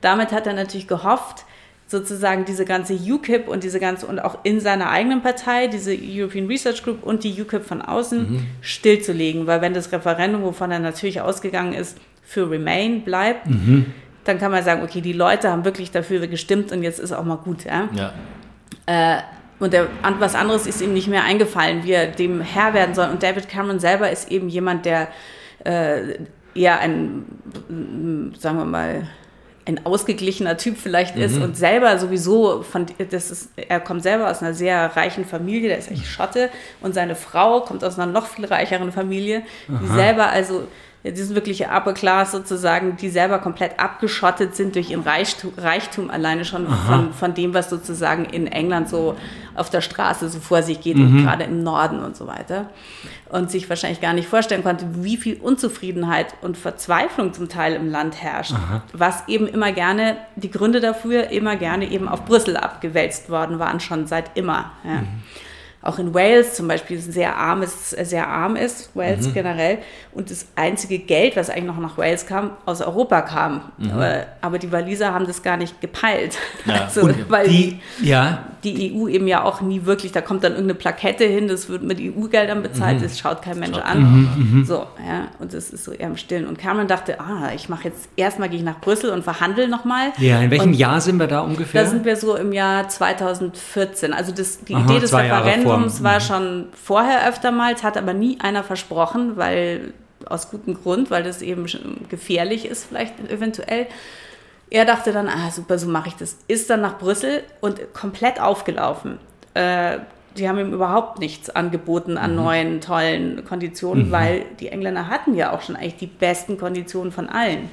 Damit 0.00 0.32
hat 0.32 0.46
er 0.46 0.52
natürlich 0.52 0.86
gehofft, 0.86 1.44
sozusagen 1.88 2.44
diese 2.44 2.64
ganze 2.64 2.94
UKIP 2.94 3.48
und 3.48 3.64
diese 3.64 3.80
ganze 3.80 4.06
und 4.06 4.20
auch 4.20 4.38
in 4.42 4.60
seiner 4.60 4.90
eigenen 4.90 5.22
Partei, 5.22 5.68
diese 5.68 5.96
European 5.98 6.46
Research 6.46 6.82
Group 6.82 7.02
und 7.02 7.24
die 7.24 7.40
UKIP 7.40 7.64
von 7.64 7.80
außen 7.80 8.46
stillzulegen, 8.60 9.46
weil 9.46 9.62
wenn 9.62 9.72
das 9.72 9.90
Referendum, 9.90 10.42
wovon 10.42 10.70
er 10.70 10.80
natürlich 10.80 11.20
ausgegangen 11.20 11.72
ist, 11.72 11.96
für 12.22 12.50
Remain 12.50 13.02
bleibt, 13.04 13.46
dann 14.24 14.38
kann 14.38 14.52
man 14.52 14.62
sagen, 14.62 14.82
okay, 14.82 15.00
die 15.00 15.14
Leute 15.14 15.50
haben 15.50 15.64
wirklich 15.64 15.90
dafür 15.90 16.26
gestimmt 16.26 16.72
und 16.72 16.82
jetzt 16.82 17.00
ist 17.00 17.12
auch 17.12 17.24
mal 17.24 17.36
gut. 17.36 17.64
Ja? 17.64 17.88
Ja. 17.94 18.12
Äh, 18.84 19.22
und 19.60 19.72
der, 19.72 19.88
was 20.18 20.34
anderes 20.34 20.66
ist 20.66 20.80
ihm 20.80 20.94
nicht 20.94 21.08
mehr 21.08 21.24
eingefallen, 21.24 21.84
wie 21.84 21.92
er 21.92 22.06
dem 22.06 22.40
Herr 22.40 22.74
werden 22.74 22.94
soll. 22.94 23.08
Und 23.08 23.22
David 23.22 23.48
Cameron 23.48 23.80
selber 23.80 24.10
ist 24.10 24.30
eben 24.30 24.48
jemand, 24.48 24.86
der 24.86 25.08
äh, 25.64 26.18
eher 26.54 26.78
ein, 26.80 27.24
mm, 27.68 28.34
sagen 28.38 28.58
wir 28.58 28.64
mal, 28.64 29.08
ein 29.68 29.84
ausgeglichener 29.84 30.56
Typ 30.56 30.78
vielleicht 30.78 31.16
ist 31.16 31.36
und 31.36 31.54
selber 31.54 31.98
sowieso 31.98 32.62
von 32.62 32.86
das 33.10 33.30
ist 33.30 33.50
er 33.54 33.80
kommt 33.80 34.02
selber 34.02 34.30
aus 34.30 34.40
einer 34.40 34.54
sehr 34.54 34.96
reichen 34.96 35.26
Familie, 35.26 35.68
der 35.68 35.78
ist 35.78 35.90
eigentlich 35.90 36.10
Schotte. 36.10 36.48
Und 36.80 36.94
seine 36.94 37.14
Frau 37.14 37.60
kommt 37.60 37.84
aus 37.84 37.98
einer 37.98 38.10
noch 38.10 38.28
viel 38.28 38.46
reicheren 38.46 38.92
Familie, 38.92 39.42
die 39.68 39.86
selber 39.88 40.30
also 40.30 40.66
die 41.10 41.22
sind 41.22 41.34
wirklich 41.34 41.66
Upper 41.68 41.92
Class 41.92 42.32
sozusagen, 42.32 42.96
die 42.96 43.08
selber 43.08 43.38
komplett 43.38 43.78
abgeschottet 43.78 44.56
sind 44.56 44.74
durch 44.74 44.90
ihren 44.90 45.02
Reichtum, 45.02 45.52
Reichtum 45.56 46.10
alleine 46.10 46.44
schon 46.44 46.66
von, 46.66 47.12
von 47.12 47.34
dem, 47.34 47.54
was 47.54 47.70
sozusagen 47.70 48.24
in 48.24 48.46
England 48.46 48.88
so 48.88 49.16
auf 49.54 49.70
der 49.70 49.80
Straße 49.80 50.28
so 50.28 50.40
vor 50.40 50.62
sich 50.62 50.80
geht 50.80 50.96
und 50.96 51.22
gerade 51.22 51.44
im 51.44 51.62
Norden 51.62 52.00
und 52.00 52.16
so 52.16 52.26
weiter. 52.26 52.70
Und 53.28 53.50
sich 53.50 53.68
wahrscheinlich 53.68 54.00
gar 54.00 54.12
nicht 54.12 54.28
vorstellen 54.28 54.62
konnte, 54.62 54.86
wie 55.02 55.16
viel 55.16 55.36
Unzufriedenheit 55.36 56.34
und 56.40 56.56
Verzweiflung 56.56 57.32
zum 57.32 57.48
Teil 57.48 57.74
im 57.74 57.90
Land 57.90 58.22
herrscht. 58.22 58.54
Was 58.92 59.28
eben 59.28 59.46
immer 59.46 59.72
gerne, 59.72 60.16
die 60.36 60.50
Gründe 60.50 60.80
dafür 60.80 61.30
immer 61.30 61.56
gerne 61.56 61.90
eben 61.90 62.08
auf 62.08 62.24
Brüssel 62.24 62.56
abgewälzt 62.56 63.30
worden 63.30 63.58
waren, 63.58 63.80
schon 63.80 64.06
seit 64.06 64.36
immer. 64.36 64.72
Ja. 64.84 65.02
Auch 65.80 65.98
in 65.98 66.12
Wales 66.12 66.54
zum 66.54 66.66
Beispiel 66.66 66.98
sehr 66.98 67.36
arm 67.36 67.62
ist, 67.62 67.90
sehr 67.90 68.26
arm 68.26 68.56
ist, 68.56 68.90
Wales 68.94 69.28
mhm. 69.28 69.34
generell, 69.34 69.78
und 70.12 70.30
das 70.30 70.46
einzige 70.56 70.98
Geld, 70.98 71.36
was 71.36 71.50
eigentlich 71.50 71.66
noch 71.66 71.78
nach 71.78 71.96
Wales 71.96 72.26
kam, 72.26 72.50
aus 72.66 72.80
Europa 72.80 73.22
kam. 73.22 73.60
Mhm. 73.78 73.92
Aber, 73.92 74.26
aber, 74.40 74.58
die 74.58 74.72
Waliser 74.72 75.14
haben 75.14 75.26
das 75.26 75.42
gar 75.42 75.56
nicht 75.56 75.80
gepeilt. 75.80 76.36
Ja. 76.64 76.78
Also, 76.88 77.10
weil 77.28 77.48
die, 77.48 77.80
ja. 78.02 78.44
die 78.64 78.94
EU 78.94 79.08
eben 79.08 79.26
ja 79.28 79.44
auch 79.44 79.60
nie 79.60 79.84
wirklich, 79.84 80.10
da 80.10 80.22
kommt 80.22 80.42
dann 80.42 80.52
irgendeine 80.52 80.78
Plakette 80.78 81.24
hin, 81.24 81.46
das 81.46 81.68
wird 81.68 81.82
mit 81.82 82.00
EU-Geldern 82.00 82.62
bezahlt, 82.62 82.98
mhm. 82.98 83.02
das 83.02 83.18
schaut 83.18 83.42
kein 83.42 83.58
Mensch 83.58 83.76
an. 83.76 84.00
Mhm, 84.00 84.30
mhm. 84.36 84.64
So, 84.64 84.86
ja, 85.06 85.28
und 85.38 85.52
das 85.52 85.68
ist 85.68 85.84
so 85.84 85.92
eher 85.92 86.06
im 86.06 86.16
Stillen. 86.16 86.46
Und 86.46 86.56
Cameron 86.56 86.88
dachte, 86.88 87.20
ah, 87.20 87.50
ich 87.54 87.68
mache 87.68 87.84
jetzt 87.84 88.08
erstmal 88.16 88.48
gehe 88.48 88.58
ich 88.58 88.64
nach 88.64 88.80
Brüssel 88.80 89.10
und 89.10 89.22
verhandle 89.22 89.68
nochmal. 89.68 90.12
Ja, 90.16 90.40
in 90.40 90.50
welchem 90.50 90.70
und 90.70 90.74
Jahr 90.74 91.00
sind 91.00 91.18
wir 91.18 91.26
da 91.26 91.40
ungefähr? 91.40 91.84
Da 91.84 91.90
sind 91.90 92.06
wir 92.06 92.16
so 92.16 92.36
im 92.36 92.52
Jahr 92.52 92.88
2014. 92.88 94.14
Also 94.14 94.32
das, 94.32 94.64
die 94.64 94.74
Aha, 94.74 94.84
Idee 94.84 95.00
des 95.00 95.12
Referendums 95.12 95.67
war 95.68 96.14
mhm. 96.16 96.20
schon 96.20 96.66
vorher 96.72 97.28
öfter 97.28 97.52
mal, 97.52 97.72
es 97.72 97.82
hat 97.82 97.96
aber 97.96 98.14
nie 98.14 98.38
einer 98.40 98.64
versprochen, 98.64 99.36
weil 99.36 99.92
aus 100.26 100.50
gutem 100.50 100.74
Grund, 100.74 101.10
weil 101.10 101.22
das 101.22 101.42
eben 101.42 101.66
gefährlich 102.08 102.66
ist, 102.66 102.84
vielleicht 102.84 103.18
eventuell. 103.30 103.86
Er 104.70 104.84
dachte 104.84 105.12
dann, 105.12 105.28
ah 105.28 105.50
super, 105.50 105.78
so 105.78 105.88
mache 105.88 106.08
ich 106.08 106.16
das. 106.16 106.38
Ist 106.48 106.68
dann 106.68 106.82
nach 106.82 106.98
Brüssel 106.98 107.42
und 107.60 107.94
komplett 107.94 108.40
aufgelaufen. 108.40 109.18
Äh, 109.54 109.98
die 110.36 110.48
haben 110.48 110.58
ihm 110.58 110.72
überhaupt 110.72 111.18
nichts 111.18 111.50
angeboten 111.50 112.16
an 112.16 112.32
mhm. 112.32 112.36
neuen, 112.36 112.80
tollen 112.80 113.44
Konditionen, 113.44 114.08
mhm. 114.08 114.12
weil 114.12 114.44
die 114.60 114.68
Engländer 114.68 115.08
hatten 115.08 115.34
ja 115.34 115.52
auch 115.52 115.62
schon 115.62 115.76
eigentlich 115.76 115.96
die 115.96 116.06
besten 116.06 116.58
Konditionen 116.58 117.12
von 117.12 117.28
allen. 117.28 117.70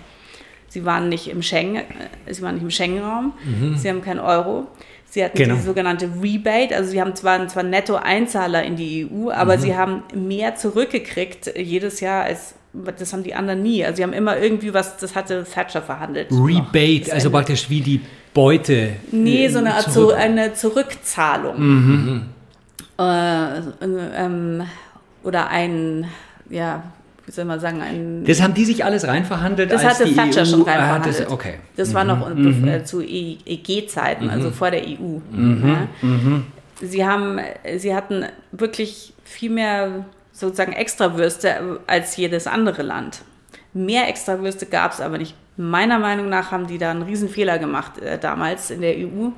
Sie 0.67 0.83
waren 0.83 1.09
nicht 1.09 1.29
im 1.29 1.41
Schengen, 1.41 1.77
äh, 1.77 2.33
sie 2.33 2.41
waren 2.41 2.55
nicht 2.55 2.63
im 2.63 2.71
Schengen-Raum, 2.71 3.33
mhm. 3.43 3.77
sie 3.77 3.89
haben 3.89 4.01
keinen 4.01 4.19
Euro. 4.19 4.67
Sie 5.09 5.23
hatten 5.23 5.37
genau. 5.37 5.55
die 5.55 5.61
sogenannte 5.61 6.09
Rebate, 6.21 6.75
also 6.75 6.91
sie 6.91 6.99
haben 6.99 7.15
zwar, 7.15 7.47
zwar 7.47 7.63
Netto-Einzahler 7.63 8.63
in 8.63 8.75
die 8.75 9.07
EU, 9.09 9.29
aber 9.29 9.55
mhm. 9.55 9.61
sie 9.61 9.75
haben 9.75 10.03
mehr 10.13 10.55
zurückgekriegt 10.55 11.53
jedes 11.57 12.01
Jahr 12.01 12.23
als 12.23 12.55
das 12.97 13.13
haben 13.13 13.23
die 13.23 13.33
anderen 13.33 13.63
nie. 13.63 13.85
Also 13.85 13.97
sie 13.97 14.03
haben 14.03 14.13
immer 14.13 14.37
irgendwie 14.37 14.73
was, 14.73 14.97
das 14.97 15.15
hatte 15.15 15.45
Thatcher 15.45 15.81
verhandelt. 15.81 16.27
Rebate, 16.31 17.13
also 17.13 17.29
praktisch 17.29 17.69
wie 17.69 17.81
die 17.81 18.01
Beute. 18.33 18.93
Nee, 19.11 19.47
so 19.47 19.59
eine, 19.59 19.73
zurück. 19.89 20.17
eine 20.17 20.53
Zurückzahlung. 20.53 21.55
Mhm. 21.57 22.21
Äh, 22.99 23.57
ähm, 23.81 24.63
oder 25.23 25.47
ein, 25.49 26.07
ja, 26.49 26.83
wie 27.25 27.31
soll 27.31 27.45
man 27.45 27.59
sagen, 27.59 27.81
ein. 27.81 28.23
Das 28.25 28.41
haben 28.41 28.53
die 28.53 28.65
sich 28.65 28.85
alles 28.85 29.07
reinverhandelt? 29.07 29.71
Das 29.71 29.83
hatte 29.83 30.13
Thatcher 30.13 30.41
EU, 30.41 30.45
schon 30.45 30.61
reinverhandelt. 30.61 31.19
Das, 31.21 31.31
okay. 31.31 31.55
das 31.75 31.93
war 31.93 32.03
noch 32.03 32.29
mhm. 32.29 32.67
äh, 32.67 32.83
zu 32.83 33.01
EG-Zeiten, 33.01 34.29
also 34.29 34.49
mhm. 34.49 34.53
vor 34.53 34.71
der 34.71 34.83
EU. 34.83 35.19
Mhm. 35.31 35.63
Ja. 35.67 36.07
Mhm. 36.07 36.45
Sie, 36.81 37.05
haben, 37.05 37.39
sie 37.77 37.95
hatten 37.95 38.25
wirklich 38.51 39.13
viel 39.23 39.49
mehr 39.49 40.05
sozusagen 40.31 40.73
Extrawürste 40.73 41.79
als 41.87 42.15
jedes 42.17 42.45
andere 42.45 42.83
Land. 42.83 43.21
Mehr 43.73 44.07
Extrawürste 44.07 44.67
gab 44.67 44.91
es 44.91 45.01
aber 45.01 45.17
nicht. 45.17 45.35
Meiner 45.57 45.99
Meinung 45.99 46.29
nach 46.29 46.51
haben 46.51 46.67
die 46.67 46.77
da 46.77 46.91
einen 46.91 47.03
Riesenfehler 47.03 47.57
gemacht 47.57 47.97
äh, 47.99 48.19
damals 48.19 48.69
in 48.71 48.81
der 48.81 48.95
EU. 48.97 49.29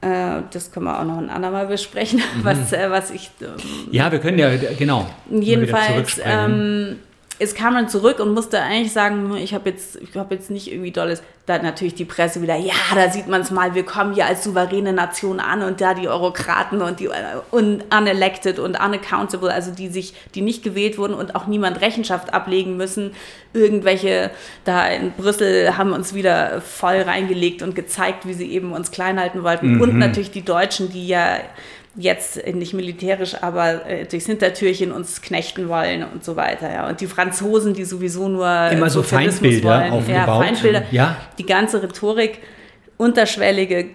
Äh, 0.00 0.42
das 0.50 0.72
können 0.72 0.86
wir 0.86 1.00
auch 1.00 1.04
noch 1.04 1.18
ein 1.18 1.30
andermal 1.30 1.66
besprechen, 1.66 2.18
mhm. 2.36 2.44
was, 2.44 2.72
äh, 2.72 2.90
was 2.90 3.10
ich. 3.10 3.30
Ähm, 3.40 3.56
ja, 3.90 4.10
wir 4.12 4.18
können 4.18 4.38
ja, 4.38 4.50
genau. 4.78 5.06
Jedenfalls 5.30 6.20
ähm, 6.22 6.98
es 7.38 7.54
kam 7.54 7.74
dann 7.74 7.88
zurück 7.88 8.18
und 8.18 8.32
musste 8.32 8.60
eigentlich 8.60 8.92
sagen, 8.92 9.36
ich 9.36 9.52
habe 9.52 9.70
jetzt, 9.70 9.96
ich 9.96 10.16
habe 10.16 10.34
jetzt 10.34 10.50
nicht 10.50 10.72
irgendwie 10.72 10.90
dolles. 10.90 11.22
Da 11.44 11.54
hat 11.54 11.62
natürlich 11.62 11.94
die 11.94 12.04
Presse 12.04 12.42
wieder, 12.42 12.56
ja, 12.56 12.74
da 12.94 13.10
sieht 13.10 13.28
man 13.28 13.42
es 13.42 13.50
mal, 13.50 13.74
wir 13.74 13.84
kommen 13.84 14.14
hier 14.14 14.26
als 14.26 14.42
souveräne 14.42 14.92
Nation 14.92 15.38
an 15.38 15.62
und 15.62 15.80
da 15.80 15.94
die 15.94 16.08
Eurokraten 16.08 16.82
und 16.82 16.98
die 16.98 17.08
un 17.52 17.84
unelected 17.96 18.58
und 18.58 18.80
unaccountable, 18.80 19.52
also 19.52 19.70
die 19.70 19.88
sich, 19.88 20.14
die 20.34 20.40
nicht 20.40 20.64
gewählt 20.64 20.98
wurden 20.98 21.14
und 21.14 21.36
auch 21.36 21.46
niemand 21.46 21.80
Rechenschaft 21.82 22.34
ablegen 22.34 22.76
müssen. 22.76 23.12
Irgendwelche 23.52 24.30
da 24.64 24.86
in 24.88 25.12
Brüssel 25.12 25.76
haben 25.76 25.92
uns 25.92 26.14
wieder 26.14 26.60
voll 26.62 27.02
reingelegt 27.02 27.62
und 27.62 27.74
gezeigt, 27.74 28.26
wie 28.26 28.34
sie 28.34 28.50
eben 28.50 28.72
uns 28.72 28.90
klein 28.90 29.20
halten 29.20 29.44
wollten. 29.44 29.74
Mhm. 29.74 29.80
Und 29.82 29.98
natürlich 29.98 30.30
die 30.30 30.44
Deutschen, 30.44 30.90
die 30.90 31.06
ja 31.06 31.38
jetzt 31.96 32.46
nicht 32.46 32.74
militärisch, 32.74 33.34
aber 33.42 33.86
äh, 33.86 34.06
durchs 34.06 34.26
Hintertürchen 34.26 34.92
uns 34.92 35.22
knechten 35.22 35.68
wollen 35.68 36.04
und 36.04 36.24
so 36.24 36.36
weiter. 36.36 36.70
Ja. 36.72 36.88
Und 36.88 37.00
die 37.00 37.06
Franzosen, 37.06 37.74
die 37.74 37.84
sowieso 37.84 38.28
nur 38.28 38.68
immer 38.70 38.90
so 38.90 39.02
Feindbilder 39.02 39.68
wollen, 39.68 39.92
aufgebaut. 39.92 40.26
Ja, 40.26 40.38
Feindbilder. 40.38 40.82
Ja. 40.90 41.16
Die 41.38 41.46
ganze 41.46 41.82
Rhetorik, 41.82 42.38
unterschwellige 42.96 43.90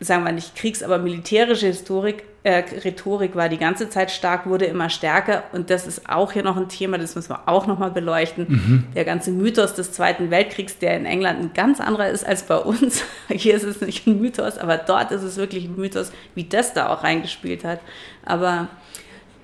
sagen 0.00 0.24
wir 0.24 0.32
nicht 0.32 0.54
Kriegs-, 0.54 0.82
aber 0.82 0.98
militärische 0.98 1.66
Historik, 1.66 2.24
äh, 2.46 2.62
Rhetorik 2.84 3.34
war 3.34 3.48
die 3.48 3.58
ganze 3.58 3.90
Zeit 3.90 4.12
stark, 4.12 4.46
wurde 4.46 4.66
immer 4.66 4.88
stärker. 4.88 5.42
Und 5.50 5.68
das 5.68 5.84
ist 5.84 6.08
auch 6.08 6.30
hier 6.30 6.44
noch 6.44 6.56
ein 6.56 6.68
Thema, 6.68 6.96
das 6.96 7.16
müssen 7.16 7.30
wir 7.30 7.48
auch 7.48 7.66
nochmal 7.66 7.90
beleuchten. 7.90 8.46
Mhm. 8.48 8.84
Der 8.94 9.04
ganze 9.04 9.32
Mythos 9.32 9.74
des 9.74 9.90
Zweiten 9.90 10.30
Weltkriegs, 10.30 10.78
der 10.78 10.96
in 10.96 11.06
England 11.06 11.40
ein 11.40 11.50
ganz 11.54 11.80
anderer 11.80 12.08
ist 12.08 12.24
als 12.24 12.44
bei 12.44 12.56
uns. 12.56 13.02
Hier 13.28 13.56
ist 13.56 13.64
es 13.64 13.80
nicht 13.80 14.06
ein 14.06 14.20
Mythos, 14.20 14.58
aber 14.58 14.76
dort 14.76 15.10
ist 15.10 15.22
es 15.22 15.36
wirklich 15.38 15.64
ein 15.64 15.74
Mythos, 15.74 16.12
wie 16.36 16.44
das 16.44 16.72
da 16.72 16.90
auch 16.90 17.02
reingespielt 17.02 17.64
hat. 17.64 17.80
Aber 18.24 18.68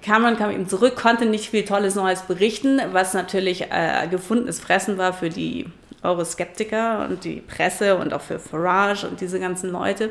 Cameron 0.01 0.37
kam 0.37 0.53
eben 0.53 0.69
zurück, 0.69 0.95
konnte 0.95 1.27
nicht 1.27 1.51
viel 1.51 1.65
Tolles 1.65 1.97
Neues 1.97 2.23
berichten, 2.23 2.81
was 2.93 3.15
natürlich 3.15 3.63
äh, 3.63 4.07
gefundenes 4.13 4.61
Fressen 4.61 4.97
war 4.97 5.13
für 5.13 5.29
die 5.29 5.67
Euroskeptiker 6.05 7.09
und 7.09 7.25
die 7.25 7.41
Presse 7.41 7.97
und 7.97 8.15
auch 8.15 8.21
für 8.21 8.39
Farage 8.39 9.09
und 9.09 9.21
diese 9.21 9.41
ganzen 9.41 9.73
Leute. 9.73 10.11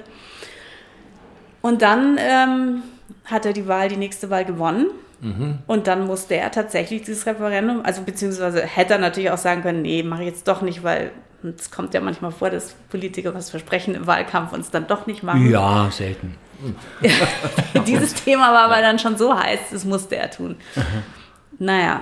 Und 1.61 1.81
dann 1.81 2.17
ähm, 2.19 2.83
hat 3.25 3.45
er 3.45 3.53
die 3.53 3.67
Wahl, 3.67 3.89
die 3.89 3.97
nächste 3.97 4.29
Wahl 4.29 4.45
gewonnen. 4.45 4.87
Mhm. 5.21 5.59
Und 5.67 5.87
dann 5.87 6.07
musste 6.07 6.35
er 6.35 6.51
tatsächlich 6.51 7.03
dieses 7.03 7.25
Referendum, 7.25 7.85
also 7.85 8.01
beziehungsweise 8.01 8.61
hätte 8.61 8.93
er 8.93 8.99
natürlich 8.99 9.29
auch 9.29 9.37
sagen 9.37 9.61
können, 9.61 9.83
nee, 9.83 10.01
mache 10.01 10.23
ich 10.23 10.29
jetzt 10.29 10.47
doch 10.47 10.61
nicht, 10.61 10.83
weil 10.83 11.11
es 11.43 11.69
kommt 11.69 11.93
ja 11.93 12.01
manchmal 12.01 12.31
vor, 12.31 12.49
dass 12.49 12.73
Politiker 12.89 13.33
was 13.33 13.49
versprechen 13.49 13.95
im 13.95 14.07
Wahlkampf 14.07 14.53
und 14.53 14.61
es 14.61 14.71
dann 14.71 14.87
doch 14.87 15.07
nicht 15.07 15.23
machen. 15.23 15.49
Ja, 15.49 15.89
selten. 15.91 16.35
Dieses 17.87 18.13
Thema 18.13 18.53
war 18.53 18.65
aber 18.65 18.81
dann 18.81 18.99
schon 18.99 19.17
so 19.17 19.35
heiß, 19.35 19.59
das 19.71 19.83
musste 19.83 20.15
er 20.15 20.29
tun. 20.29 20.57
Mhm. 20.75 20.83
Naja, 21.57 22.01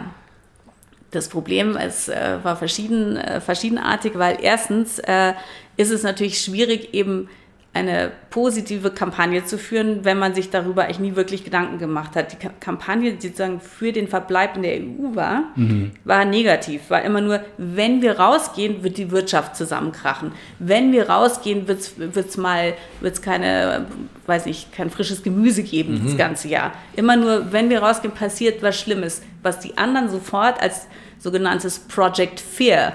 das 1.12 1.30
Problem 1.30 1.76
es 1.76 2.10
äh, 2.10 2.38
war 2.44 2.56
verschieden, 2.56 3.18
äh, 3.18 3.42
verschiedenartig, 3.42 4.14
weil 4.16 4.38
erstens 4.42 5.00
äh, 5.00 5.34
ist 5.78 5.92
es 5.92 6.04
natürlich 6.04 6.42
schwierig, 6.42 6.94
eben 6.94 7.30
eine 7.72 8.12
positive 8.32 8.90
Kampagne 8.90 9.46
zu 9.46 9.60
führen, 9.60 10.04
wenn 10.04 10.18
man 10.18 10.34
sich 10.34 10.50
darüber 10.50 10.84
eigentlich 10.84 11.00
nie 11.00 11.16
wirklich 11.16 11.44
Gedanken 11.44 11.78
gemacht 11.78 12.16
hat. 12.16 12.34
Die 12.34 12.48
Kampagne, 12.60 13.14
die 13.14 13.28
sozusagen 13.28 13.60
für 13.60 13.92
den 13.92 14.08
Verbleib 14.08 14.56
in 14.56 14.64
der 14.64 14.74
EU 14.78 15.16
war, 15.16 15.44
mhm. 15.56 15.92
war 16.04 16.26
negativ. 16.26 16.90
War 16.90 17.04
immer 17.04 17.22
nur, 17.22 17.42
wenn 17.58 18.02
wir 18.02 18.20
rausgehen, 18.20 18.84
wird 18.84 18.98
die 18.98 19.12
Wirtschaft 19.12 19.56
zusammenkrachen. 19.56 20.32
Wenn 20.58 20.92
wir 20.92 21.10
rausgehen, 21.10 21.68
wird 21.68 21.80
es 22.16 22.38
mal, 22.38 22.74
wird's 23.02 23.22
keine, 23.22 23.86
weiß 24.26 24.48
nicht, 24.48 24.74
kein 24.74 24.90
frisches 24.90 25.22
Gemüse 25.22 25.62
geben 25.62 26.00
mhm. 26.00 26.06
das 26.06 26.18
ganze 26.18 26.48
Jahr. 26.48 26.74
Immer 26.96 27.18
nur, 27.18 27.52
wenn 27.52 27.70
wir 27.70 27.84
rausgehen, 27.84 28.16
passiert 28.16 28.64
was 28.64 28.80
Schlimmes, 28.80 29.22
was 29.44 29.60
die 29.60 29.78
anderen 29.78 30.10
sofort 30.10 30.60
als 30.60 30.88
sogenanntes 31.20 31.80
Project 31.80 32.40
Fear 32.40 32.94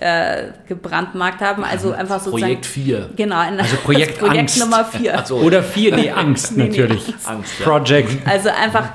äh, 0.00 0.52
gebrandmarkt 0.66 1.40
haben. 1.40 1.62
Also 1.62 1.92
einfach 1.92 2.20
sozusagen. 2.20 2.40
Projekt 2.40 2.66
4. 2.66 3.10
Genau, 3.16 3.36
also 3.36 3.76
Projekt, 3.84 4.18
Projekt 4.18 4.38
Angst. 4.38 4.58
Nummer 4.58 4.84
4. 4.84 5.18
Also, 5.18 5.36
Oder 5.36 5.62
4, 5.62 5.96
nee, 5.96 6.10
Angst 6.10 6.56
nee, 6.56 6.68
natürlich. 6.68 7.06
Nee, 7.08 7.14
Angst. 7.26 7.52
Ja. 7.58 7.64
Project. 7.66 8.10
Also 8.30 8.48
einfach 8.48 8.88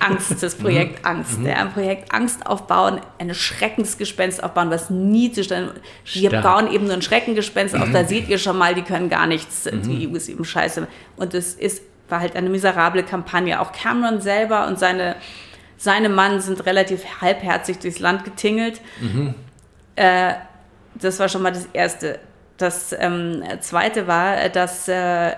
Angst, 0.00 0.42
das 0.42 0.54
Projekt 0.54 1.02
mhm. 1.02 1.10
Angst. 1.10 1.38
Mhm. 1.38 1.46
Ja, 1.46 1.56
ein 1.56 1.72
Projekt 1.72 2.12
Angst 2.12 2.46
aufbauen, 2.46 3.00
ein 3.18 3.34
Schreckensgespenst 3.34 4.42
aufbauen, 4.42 4.70
was 4.70 4.90
nie 4.90 5.32
zustande. 5.32 5.74
Wir 6.12 6.30
Stark. 6.30 6.42
bauen 6.42 6.72
eben 6.72 6.86
nur 6.86 6.94
ein 6.94 7.02
Schreckengespenst 7.02 7.74
mhm. 7.74 7.82
auf, 7.82 7.88
da 7.92 8.04
seht 8.04 8.28
ihr 8.28 8.38
schon 8.38 8.56
mal, 8.56 8.74
die 8.74 8.82
können 8.82 9.08
gar 9.08 9.26
nichts. 9.26 9.70
Mhm. 9.70 9.82
Die 9.82 10.08
EU 10.08 10.16
ist 10.16 10.28
eben 10.28 10.44
scheiße. 10.44 10.86
Und 11.16 11.34
es 11.34 11.54
ist, 11.54 11.82
war 12.08 12.20
halt 12.20 12.36
eine 12.36 12.48
miserable 12.48 13.02
Kampagne. 13.02 13.60
Auch 13.60 13.72
Cameron 13.72 14.20
selber 14.20 14.66
und 14.66 14.78
seine 14.78 15.16
seine 15.78 16.08
Mann 16.08 16.40
sind 16.40 16.66
relativ 16.66 17.22
halbherzig 17.22 17.78
durchs 17.78 18.00
Land 18.00 18.24
getingelt. 18.24 18.80
Mhm. 19.00 19.34
Äh, 19.96 20.34
das 20.94 21.18
war 21.20 21.28
schon 21.28 21.42
mal 21.42 21.52
das 21.52 21.66
Erste. 21.72 22.18
Das 22.56 22.94
ähm, 22.98 23.42
Zweite 23.60 24.08
war, 24.08 24.48
dass 24.48 24.88
äh, 24.88 25.36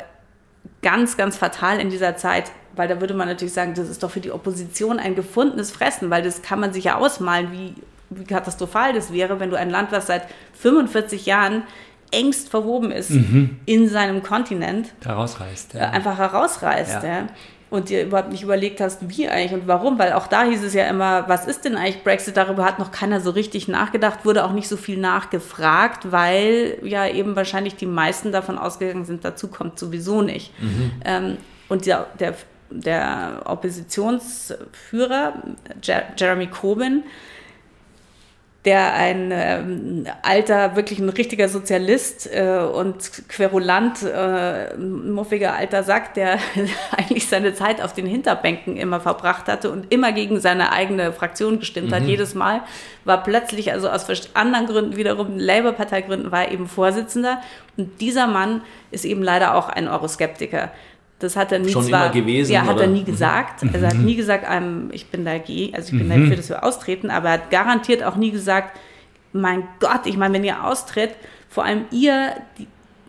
ganz, 0.81 1.19
ganz 1.19 1.37
fatal 1.37 1.79
in 1.79 1.91
dieser 1.91 2.17
Zeit, 2.17 2.51
weil 2.75 2.89
da 2.89 3.01
würde 3.01 3.13
man 3.13 3.29
natürlich 3.29 3.53
sagen, 3.53 3.75
das 3.75 3.91
ist 3.91 4.03
doch 4.03 4.11
für 4.11 4.21
die 4.21 4.33
Opposition 4.33 4.99
ein 4.99 5.15
gefundenes 5.15 5.71
Fressen, 5.71 6.09
weil 6.09 6.23
das 6.23 6.41
kann 6.41 6.59
man 6.59 6.73
sich 6.73 6.85
ja 6.85 6.97
ausmalen, 6.97 7.53
wie, 7.53 7.75
wie 8.09 8.25
katastrophal 8.25 8.95
das 8.95 9.13
wäre, 9.13 9.39
wenn 9.41 9.51
du 9.51 9.57
ein 9.57 9.69
Land, 9.69 9.93
was 9.93 10.07
seit 10.07 10.27
45 10.55 11.27
Jahren 11.27 11.65
engst 12.11 12.49
verwoben 12.49 12.91
ist 12.91 13.11
mhm. 13.11 13.59
in 13.67 13.89
seinem 13.89 14.23
Kontinent, 14.23 14.89
herausreißt. 15.05 15.75
Ja. 15.75 15.91
Einfach 15.91 16.19
herausreißt. 16.19 17.03
Ja. 17.03 17.09
ja 17.09 17.27
und 17.71 17.89
dir 17.89 18.03
überhaupt 18.03 18.31
nicht 18.31 18.43
überlegt 18.43 18.81
hast, 18.81 19.09
wie 19.09 19.29
eigentlich 19.29 19.53
und 19.53 19.69
warum, 19.69 19.99
weil 19.99 20.13
auch 20.13 20.27
da 20.27 20.43
hieß 20.43 20.63
es 20.65 20.75
ja 20.75 20.89
immer, 20.89 21.29
was 21.29 21.47
ist 21.47 21.65
denn 21.65 21.77
eigentlich 21.77 22.03
Brexit? 22.03 22.37
Darüber 22.37 22.65
hat 22.65 22.81
noch 22.81 22.91
keiner 22.91 23.21
so 23.21 23.31
richtig 23.31 23.69
nachgedacht, 23.69 24.25
wurde 24.25 24.45
auch 24.45 24.53
nicht 24.53 24.69
so 24.69 24.77
viel 24.77 24.99
nachgefragt, 24.99 26.11
weil 26.11 26.79
ja 26.83 27.07
eben 27.07 27.37
wahrscheinlich 27.37 27.77
die 27.77 27.87
meisten 27.87 28.33
davon 28.33 28.59
ausgegangen 28.59 29.05
sind, 29.05 29.25
dazu 29.25 29.49
kommt 29.49 29.79
sowieso 29.79 30.21
nicht. 30.21 30.53
Mhm. 30.61 30.93
Ähm, 31.05 31.37
und 31.69 31.87
der, 31.87 32.09
der, 32.19 32.35
der 32.71 33.43
Oppositionsführer, 33.45 35.35
Jeremy 36.17 36.49
Corbyn, 36.49 37.05
der 38.67 38.93
ein 38.93 39.31
ähm, 39.33 40.07
alter, 40.21 40.77
wirklich 40.77 40.99
ein 40.99 41.09
richtiger 41.09 41.49
Sozialist 41.49 42.29
äh, 42.31 42.59
und 42.59 43.29
querulant, 43.29 44.03
äh, 44.03 44.77
muffiger 44.77 45.55
alter 45.55 45.83
Sack, 45.83 46.13
der 46.13 46.39
eigentlich 46.97 47.27
seine 47.27 47.55
Zeit 47.55 47.81
auf 47.81 47.95
den 47.95 48.05
Hinterbänken 48.05 48.77
immer 48.77 49.01
verbracht 49.01 49.49
hatte 49.49 49.71
und 49.71 49.91
immer 49.91 50.13
gegen 50.13 50.41
seine 50.41 50.73
eigene 50.73 51.13
Fraktion 51.13 51.61
gestimmt 51.61 51.91
mhm. 51.91 51.95
hat, 51.95 52.03
jedes 52.03 52.35
Mal, 52.35 52.61
war 53.07 53.23
plötzlich, 53.23 53.73
also 53.73 53.89
aus 53.89 54.07
anderen 54.35 54.67
Gründen 54.67 54.97
wiederum, 54.97 55.39
Labour-Parteigründen, 55.39 56.31
war 56.31 56.51
eben 56.51 56.69
Vorsitzender. 56.69 57.41
Und 57.79 58.03
dieser 58.03 58.27
Mann 58.27 58.61
ist 58.91 59.07
eben 59.07 59.23
leider 59.23 59.55
auch 59.55 59.71
ein 59.71 59.89
Euroskeptiker. 59.89 60.71
Das 61.21 61.37
hat 61.37 61.53
er 61.53 61.59
nie 61.59 61.71
Schon 61.71 61.85
zwar, 61.85 62.07
immer 62.07 62.15
gewesen. 62.15 62.53
Ja, 62.53 62.63
hat 62.63 62.77
oder? 62.77 62.85
er 62.85 62.91
nie 62.91 63.05
gesagt. 63.05 63.63
Mhm. 63.63 63.71
Also 63.75 63.87
er 63.87 63.93
hat 63.93 63.99
nie 63.99 64.17
gesagt, 64.17 64.47
ich 64.93 65.07
bin 65.07 65.25
dagegen, 65.25 65.75
also 65.75 65.93
ich 65.93 65.99
bin 65.99 66.09
mhm. 66.09 66.23
dafür, 66.23 66.37
dass 66.37 66.49
wir 66.49 66.65
austreten, 66.65 67.11
aber 67.11 67.29
er 67.29 67.35
hat 67.35 67.51
garantiert 67.51 68.03
auch 68.03 68.17
nie 68.17 68.31
gesagt, 68.31 68.77
mein 69.33 69.65
Gott, 69.79 70.07
ich 70.07 70.17
meine, 70.17 70.35
wenn 70.35 70.45
ihr 70.45 70.65
austritt, 70.65 71.11
vor 71.49 71.65
allem 71.65 71.85
ihr, 71.93 72.33
die, 72.59 72.67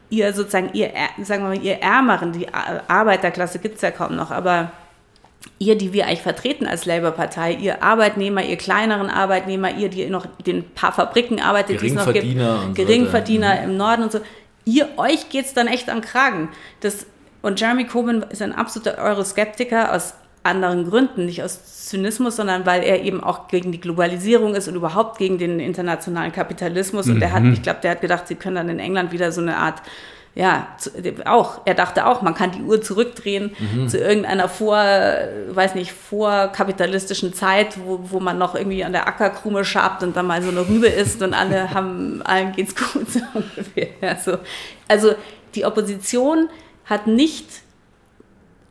ihr 0.09 0.33
sozusagen, 0.33 0.69
ihr, 0.73 0.91
sagen 1.23 1.43
wir 1.43 1.49
mal, 1.49 1.63
ihr 1.63 1.81
Ärmeren, 1.81 2.33
die 2.33 2.47
Arbeiterklasse 2.53 3.59
gibt 3.59 3.77
es 3.77 3.81
ja 3.81 3.91
kaum 3.91 4.15
noch, 4.15 4.29
aber 4.29 4.71
ihr, 5.57 5.77
die 5.77 5.93
wir 5.93 6.05
eigentlich 6.05 6.21
vertreten 6.21 6.67
als 6.67 6.85
Labour-Partei, 6.85 7.53
ihr 7.53 7.81
Arbeitnehmer, 7.81 8.43
ihr 8.43 8.57
kleineren 8.57 9.09
Arbeitnehmer, 9.09 9.75
ihr, 9.75 9.89
die 9.89 10.05
noch 10.07 10.25
den 10.45 10.69
paar 10.71 10.91
Fabriken 10.91 11.39
arbeitet, 11.39 11.81
die 11.81 11.87
es 11.87 11.93
noch 11.93 12.11
gibt, 12.11 12.37
Geringverdiener 12.75 13.57
so 13.57 13.63
im 13.63 13.77
Norden 13.77 14.03
und 14.03 14.11
so, 14.11 14.19
ihr, 14.65 14.87
euch 14.97 15.29
geht 15.29 15.45
es 15.45 15.53
dann 15.53 15.67
echt 15.67 15.89
am 15.89 16.01
Kragen. 16.01 16.49
Das 16.81 17.05
und 17.41 17.59
Jeremy 17.59 17.85
Corbyn 17.85 18.23
ist 18.29 18.41
ein 18.41 18.53
absoluter 18.53 18.97
Euroskeptiker 18.97 19.93
aus 19.95 20.13
anderen 20.43 20.89
Gründen, 20.89 21.25
nicht 21.25 21.43
aus 21.43 21.87
Zynismus, 21.87 22.35
sondern 22.35 22.65
weil 22.65 22.83
er 22.83 23.03
eben 23.03 23.23
auch 23.23 23.47
gegen 23.47 23.71
die 23.71 23.79
Globalisierung 23.79 24.55
ist 24.55 24.67
und 24.67 24.75
überhaupt 24.75 25.17
gegen 25.19 25.37
den 25.37 25.59
internationalen 25.59 26.31
Kapitalismus. 26.31 27.07
Und 27.07 27.17
mhm. 27.17 27.21
er 27.21 27.31
hat, 27.31 27.43
ich 27.43 27.61
glaube, 27.61 27.79
der 27.83 27.91
hat 27.91 28.01
gedacht, 28.01 28.27
sie 28.27 28.35
können 28.35 28.55
dann 28.55 28.69
in 28.69 28.79
England 28.79 29.11
wieder 29.11 29.31
so 29.31 29.41
eine 29.41 29.57
Art 29.57 29.81
ja, 30.33 30.77
auch, 31.25 31.61
er 31.65 31.73
dachte 31.73 32.05
auch, 32.05 32.21
man 32.21 32.33
kann 32.33 32.51
die 32.51 32.61
Uhr 32.61 32.81
zurückdrehen 32.81 33.53
mhm. 33.59 33.89
zu 33.89 33.97
irgendeiner 33.97 34.47
vor, 34.47 34.77
weiß 34.77 35.75
nicht, 35.75 35.91
vorkapitalistischen 35.91 37.33
Zeit, 37.33 37.77
wo, 37.85 37.99
wo 38.03 38.21
man 38.21 38.37
noch 38.37 38.55
irgendwie 38.55 38.85
an 38.85 38.93
der 38.93 39.07
Ackerkrume 39.07 39.65
schabt 39.65 40.03
und 40.03 40.15
dann 40.15 40.27
mal 40.27 40.41
so 40.41 40.47
eine 40.47 40.61
Rübe 40.61 40.87
isst 40.87 41.21
und 41.21 41.33
alle 41.33 41.71
haben, 41.73 42.21
allen 42.23 42.53
geht's 42.53 42.75
gut, 42.75 43.11
so 43.11 43.19
ungefähr. 43.33 43.89
Also, 44.01 44.37
also 44.87 45.15
die 45.53 45.65
Opposition 45.65 46.47
hat 46.85 47.07
nicht, 47.07 47.47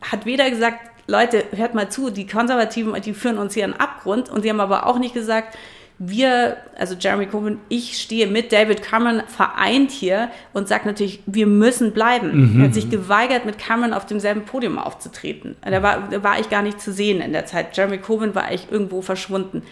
hat 0.01 0.27
weder 0.27 0.51
gesagt, 0.51 0.79
Leute, 1.07 1.45
hört 1.55 1.75
mal 1.75 1.91
zu, 1.91 2.11
die 2.11 2.27
Konservativen, 2.27 3.01
die 3.03 3.15
führen 3.15 3.39
uns 3.39 3.55
hier 3.55 3.65
in 3.65 3.73
den 3.73 3.81
Abgrund 3.81 4.29
und 4.29 4.43
sie 4.43 4.51
haben 4.51 4.61
aber 4.61 4.87
auch 4.87 4.99
nicht 4.99 5.15
gesagt, 5.15 5.57
wir, 6.03 6.57
also 6.79 6.95
Jeremy 6.99 7.27
Corbyn, 7.27 7.59
ich 7.69 8.01
stehe 8.01 8.27
mit 8.27 8.53
David 8.53 8.83
Cameron 8.83 9.23
vereint 9.27 9.91
hier 9.91 10.31
und 10.55 10.67
sagt 10.67 10.87
natürlich, 10.87 11.23
wir 11.27 11.47
müssen 11.47 11.93
bleiben. 11.93 12.55
Mhm. 12.55 12.61
Er 12.61 12.69
hat 12.69 12.75
sich 12.75 12.89
geweigert, 12.89 13.45
mit 13.45 13.59
Cameron 13.59 13.93
auf 13.93 14.07
demselben 14.07 14.47
Podium 14.47 14.79
aufzutreten. 14.79 15.57
Da 15.61 15.83
war, 15.83 16.09
da 16.11 16.23
war 16.23 16.41
ich 16.41 16.49
gar 16.49 16.63
nicht 16.63 16.81
zu 16.81 16.91
sehen 16.91 17.21
in 17.21 17.35
der 17.35 17.45
Zeit. 17.45 17.77
Jeremy 17.77 17.99
Corbyn 17.99 18.35
war 18.35 18.45
eigentlich 18.45 18.69
irgendwo 18.71 19.03
verschwunden. 19.03 19.63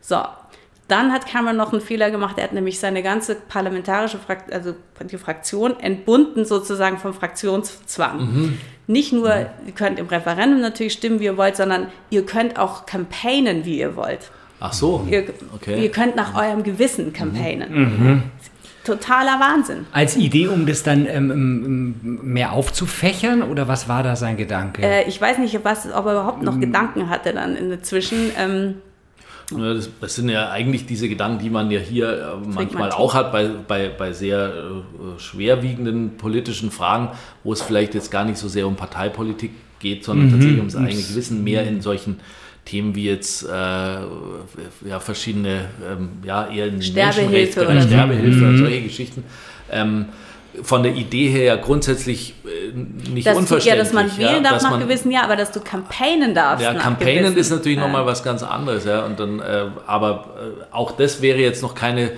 So, 0.00 0.24
dann 0.88 1.12
hat 1.12 1.26
Cameron 1.26 1.56
noch 1.56 1.72
einen 1.72 1.80
Fehler 1.80 2.10
gemacht. 2.10 2.38
Er 2.38 2.44
hat 2.44 2.52
nämlich 2.52 2.78
seine 2.78 3.02
ganze 3.02 3.34
parlamentarische 3.34 4.18
Frakt 4.18 4.52
also 4.52 4.74
die 5.10 5.18
Fraktion 5.18 5.78
entbunden 5.80 6.44
sozusagen 6.44 6.98
vom 6.98 7.12
Fraktionszwang. 7.12 8.18
Mhm. 8.18 8.58
Nicht 8.86 9.12
nur, 9.12 9.34
mhm. 9.34 9.46
ihr 9.66 9.72
könnt 9.72 9.98
im 9.98 10.06
Referendum 10.06 10.60
natürlich 10.60 10.92
stimmen, 10.92 11.18
wie 11.18 11.24
ihr 11.24 11.36
wollt, 11.36 11.56
sondern 11.56 11.88
ihr 12.10 12.24
könnt 12.24 12.58
auch 12.58 12.86
campaignen, 12.86 13.64
wie 13.64 13.80
ihr 13.80 13.96
wollt. 13.96 14.30
Ach 14.60 14.72
so. 14.72 15.06
Ihr, 15.10 15.24
okay. 15.54 15.82
ihr 15.82 15.90
könnt 15.90 16.14
nach 16.16 16.36
eurem 16.36 16.62
Gewissen 16.62 17.12
campaignen. 17.12 17.72
Mhm. 17.72 18.06
mhm. 18.06 18.22
Totaler 18.84 19.40
Wahnsinn. 19.40 19.84
Als 19.90 20.16
Idee, 20.16 20.46
um 20.46 20.64
das 20.64 20.84
dann 20.84 21.06
ähm, 21.06 21.32
ähm, 21.32 22.20
mehr 22.22 22.52
aufzufächern 22.52 23.42
oder 23.42 23.66
was 23.66 23.88
war 23.88 24.04
da 24.04 24.14
sein 24.14 24.36
Gedanke? 24.36 24.80
Äh, 24.80 25.08
ich 25.08 25.20
weiß 25.20 25.38
nicht, 25.38 25.58
was, 25.64 25.86
ob 25.86 26.06
er 26.06 26.12
überhaupt 26.12 26.42
noch 26.42 26.54
mhm. 26.54 26.60
Gedanken 26.60 27.10
hatte 27.10 27.32
dann 27.32 27.56
inzwischen. 27.56 28.30
Ähm, 28.38 28.76
das, 29.50 29.88
das, 30.00 30.14
sind 30.16 30.28
ja 30.28 30.50
eigentlich 30.50 30.86
diese 30.86 31.08
Gedanken, 31.08 31.42
die 31.42 31.50
man 31.50 31.70
ja 31.70 31.78
hier 31.78 32.40
äh, 32.42 32.48
manchmal 32.48 32.90
auch 32.90 33.14
hat 33.14 33.30
bei, 33.30 33.48
bei, 33.48 33.88
bei 33.88 34.12
sehr 34.12 34.48
äh, 34.48 35.20
schwerwiegenden 35.20 36.16
politischen 36.16 36.70
Fragen, 36.70 37.10
wo 37.44 37.52
es 37.52 37.62
vielleicht 37.62 37.94
jetzt 37.94 38.10
gar 38.10 38.24
nicht 38.24 38.38
so 38.38 38.48
sehr 38.48 38.66
um 38.66 38.74
Parteipolitik 38.74 39.52
geht, 39.78 40.04
sondern 40.04 40.26
mhm. 40.26 40.32
tatsächlich 40.32 40.58
ums 40.58 40.76
eigene 40.76 41.02
Gewissen, 41.02 41.44
mehr 41.44 41.64
in 41.64 41.80
solchen 41.80 42.20
Themen 42.64 42.96
wie 42.96 43.04
jetzt 43.04 43.44
äh, 43.44 43.48
ja, 43.48 44.98
verschiedene, 44.98 45.66
ähm, 45.88 46.08
ja, 46.24 46.48
eher 46.48 46.66
in 46.66 46.82
Sterbehilfe 46.82 47.62
oder 47.62 47.80
Sterbehilfe 47.80 48.38
mhm. 48.38 48.48
und 48.48 48.58
solche 48.58 48.82
Geschichten. 48.82 49.22
Ähm, 49.70 50.06
von 50.62 50.82
der 50.82 50.94
Idee 50.94 51.28
her 51.28 51.44
ja 51.44 51.56
grundsätzlich 51.56 52.34
äh, 52.44 52.76
nicht 53.10 53.26
dass 53.26 53.36
unverständlich. 53.36 53.64
Du, 53.64 53.70
ja, 53.70 53.76
dass 53.76 53.92
man 53.92 54.18
wählen 54.18 54.44
ja, 54.44 54.50
darf 54.50 54.62
nach 54.62 54.70
man, 54.70 54.80
gewissen 54.80 55.10
Jahr, 55.10 55.24
aber 55.24 55.36
dass 55.36 55.52
du 55.52 55.60
campaignen 55.60 56.34
darfst. 56.34 56.64
Ja, 56.64 56.74
campaignen 56.74 57.36
ist 57.36 57.50
natürlich 57.50 57.78
ja. 57.78 57.84
nochmal 57.84 58.06
was 58.06 58.22
ganz 58.22 58.42
anderes, 58.42 58.84
ja. 58.84 59.04
Und 59.04 59.18
dann, 59.20 59.40
äh, 59.40 59.66
aber 59.86 60.34
äh, 60.36 60.74
auch 60.74 60.92
das 60.92 61.22
wäre 61.22 61.38
jetzt 61.38 61.62
noch 61.62 61.74
keine, 61.74 62.12